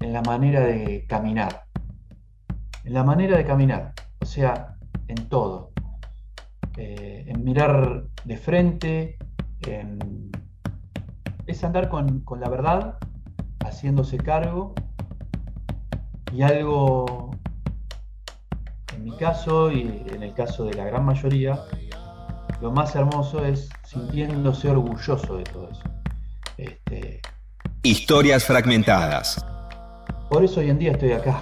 en 0.00 0.12
la 0.12 0.22
manera 0.22 0.60
de 0.60 1.04
caminar 1.06 1.64
en 2.84 2.92
la 2.92 3.02
manera 3.02 3.36
de 3.36 3.44
caminar, 3.44 3.92
o 4.20 4.26
sea, 4.26 4.76
en 5.08 5.28
todo. 5.28 5.72
Eh, 6.76 7.24
en 7.28 7.42
mirar 7.44 8.04
de 8.24 8.36
frente, 8.36 9.16
es 11.46 11.64
andar 11.64 11.88
con, 11.88 12.24
la 12.38 12.48
verdad, 12.50 12.98
haciéndose 13.64 14.18
cargo 14.18 14.74
y 16.34 16.42
algo, 16.42 17.30
en 18.92 19.04
mi 19.04 19.16
caso 19.16 19.70
y 19.70 20.04
en 20.12 20.22
el 20.22 20.34
caso 20.34 20.64
de 20.64 20.74
la 20.74 20.84
gran 20.84 21.04
mayoría, 21.04 21.62
lo 22.60 22.72
más 22.72 22.96
hermoso 22.96 23.44
es 23.44 23.68
sintiéndose 23.84 24.68
orgulloso 24.68 25.36
de 25.36 25.44
todo 25.44 25.70
eso. 25.70 25.82
Este, 26.56 27.20
Historias 27.84 28.44
fragmentadas. 28.44 29.44
Por 30.28 30.42
eso 30.42 30.58
hoy 30.58 30.70
en 30.70 30.78
día 30.78 30.92
estoy 30.92 31.12
acá. 31.12 31.40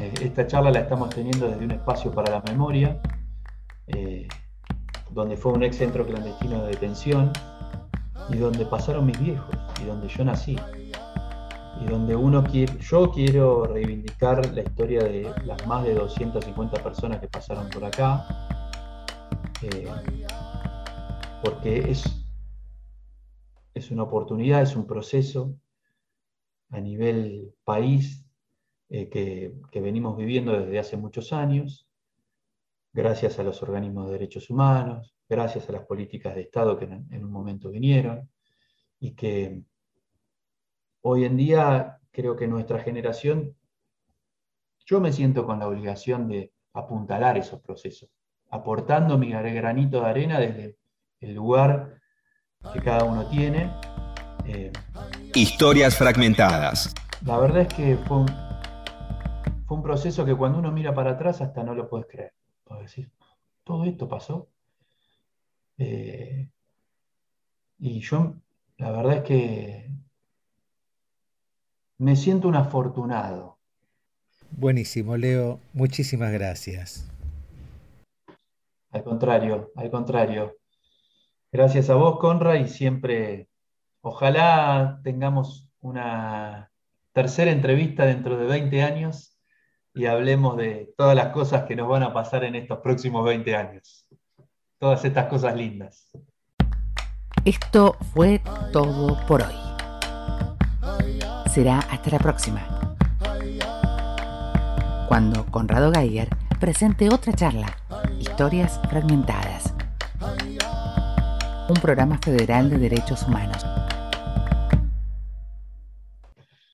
Eh, 0.00 0.14
esta 0.22 0.46
charla 0.46 0.70
la 0.70 0.80
estamos 0.80 1.10
teniendo 1.10 1.46
desde 1.48 1.64
un 1.64 1.72
espacio 1.72 2.10
para 2.10 2.30
la 2.30 2.42
memoria, 2.42 2.98
eh, 3.88 4.26
donde 5.10 5.36
fue 5.36 5.52
un 5.52 5.62
ex 5.62 5.76
centro 5.76 6.06
clandestino 6.06 6.62
de 6.62 6.70
detención 6.70 7.30
y 8.30 8.36
donde 8.36 8.64
pasaron 8.64 9.04
mis 9.04 9.18
viejos 9.18 9.54
y 9.82 9.84
donde 9.84 10.08
yo 10.08 10.24
nací. 10.24 10.56
Y 11.80 11.86
donde 11.86 12.16
uno 12.16 12.42
quiere, 12.44 12.78
yo 12.78 13.10
quiero 13.10 13.64
reivindicar 13.64 14.52
la 14.52 14.62
historia 14.62 15.04
de 15.04 15.32
las 15.44 15.66
más 15.66 15.84
de 15.84 15.94
250 15.94 16.82
personas 16.82 17.20
que 17.20 17.28
pasaron 17.28 17.68
por 17.68 17.84
acá, 17.84 18.26
eh, 19.62 19.88
porque 21.42 21.90
es, 21.90 22.04
es 23.74 23.90
una 23.90 24.04
oportunidad, 24.04 24.62
es 24.62 24.74
un 24.74 24.86
proceso 24.86 25.54
a 26.70 26.80
nivel 26.80 27.54
país 27.64 28.26
eh, 28.88 29.08
que, 29.08 29.80
venimos 29.80 30.16
viviendo 30.16 30.52
desde 30.52 30.78
hace 30.78 30.96
muchos 30.96 31.32
años, 31.32 31.88
gracias 32.92 33.38
a 33.38 33.42
los 33.42 33.62
organismos 33.62 34.06
de 34.06 34.12
derechos 34.12 34.48
humanos, 34.48 35.16
gracias 35.28 35.68
a 35.68 35.72
las 35.72 35.86
políticas 35.86 36.34
de 36.34 36.42
Estado 36.42 36.78
que 36.78 36.84
en, 36.84 37.24
un 37.24 37.30
momento 37.30 37.70
vinieron, 37.70 38.30
y 39.00 39.14
que 39.14 39.62
hoy 41.08 41.24
en 41.24 41.36
día 41.36 42.00
creo 42.10 42.34
que 42.34 42.48
nuestra 42.48 42.80
generación, 42.80 43.54
yo 44.84 45.00
me 45.00 45.12
siento 45.12 45.46
con 45.46 45.60
la 45.60 45.68
obligación 45.68 46.26
de 46.26 46.52
apuntalar 46.72 47.38
esos 47.38 47.60
procesos, 47.60 48.10
aportando 48.50 49.16
mi 49.16 49.30
granito 49.30 50.00
de 50.00 50.06
arena 50.06 50.40
desde 50.40 50.76
el 51.20 51.34
lugar 51.34 52.00
que 52.72 52.80
cada 52.80 53.04
uno 53.04 53.24
tiene. 53.28 53.70
Eh, 54.46 54.72
Historias 55.34 55.96
fragmentadas. 55.96 56.92
La 57.24 57.38
verdad 57.38 57.62
es 57.62 57.74
que 57.74 57.96
fue 57.98 58.16
un, 58.18 58.26
fue 59.64 59.76
un 59.76 59.82
proceso 59.84 60.24
que 60.24 60.34
cuando 60.34 60.58
uno 60.58 60.72
mira 60.72 60.92
para 60.92 61.12
atrás 61.12 61.40
hasta 61.40 61.62
no 61.62 61.72
lo 61.72 61.88
puedes 61.88 62.08
creer. 62.08 62.34
Puedes 62.64 62.86
decir, 62.86 63.12
todo 63.62 63.84
esto 63.84 64.08
pasó. 64.08 64.48
Eh, 65.78 66.48
y 67.78 68.00
yo, 68.00 68.34
la 68.78 68.90
verdad 68.90 69.18
es 69.18 69.22
que 69.22 69.85
me 71.98 72.16
siento 72.16 72.48
un 72.48 72.56
afortunado. 72.56 73.58
Buenísimo, 74.50 75.16
Leo. 75.16 75.60
Muchísimas 75.72 76.32
gracias. 76.32 77.08
Al 78.90 79.02
contrario, 79.02 79.70
al 79.76 79.90
contrario. 79.90 80.56
Gracias 81.52 81.90
a 81.90 81.94
vos, 81.94 82.18
Conra, 82.18 82.56
y 82.56 82.68
siempre, 82.68 83.48
ojalá 84.00 85.00
tengamos 85.02 85.68
una 85.80 86.70
tercera 87.12 87.50
entrevista 87.50 88.04
dentro 88.04 88.36
de 88.36 88.46
20 88.46 88.82
años 88.82 89.38
y 89.94 90.06
hablemos 90.06 90.56
de 90.56 90.92
todas 90.96 91.16
las 91.16 91.28
cosas 91.28 91.64
que 91.64 91.76
nos 91.76 91.88
van 91.88 92.02
a 92.02 92.12
pasar 92.12 92.44
en 92.44 92.54
estos 92.54 92.78
próximos 92.80 93.24
20 93.24 93.56
años. 93.56 94.06
Todas 94.78 95.04
estas 95.04 95.26
cosas 95.26 95.56
lindas. 95.56 96.10
Esto 97.44 97.96
fue 98.12 98.42
todo 98.72 99.16
por 99.26 99.42
hoy. 99.42 99.65
Será 101.56 101.78
hasta 101.90 102.10
la 102.10 102.18
próxima. 102.18 102.60
Cuando 105.08 105.46
Conrado 105.46 105.90
Geiger 105.90 106.28
presente 106.60 107.08
otra 107.08 107.32
charla, 107.32 107.74
Historias 108.20 108.78
Fragmentadas 108.90 109.72
un 111.68 111.76
programa 111.80 112.18
federal 112.18 112.68
de 112.68 112.76
derechos 112.76 113.22
humanos. 113.22 113.64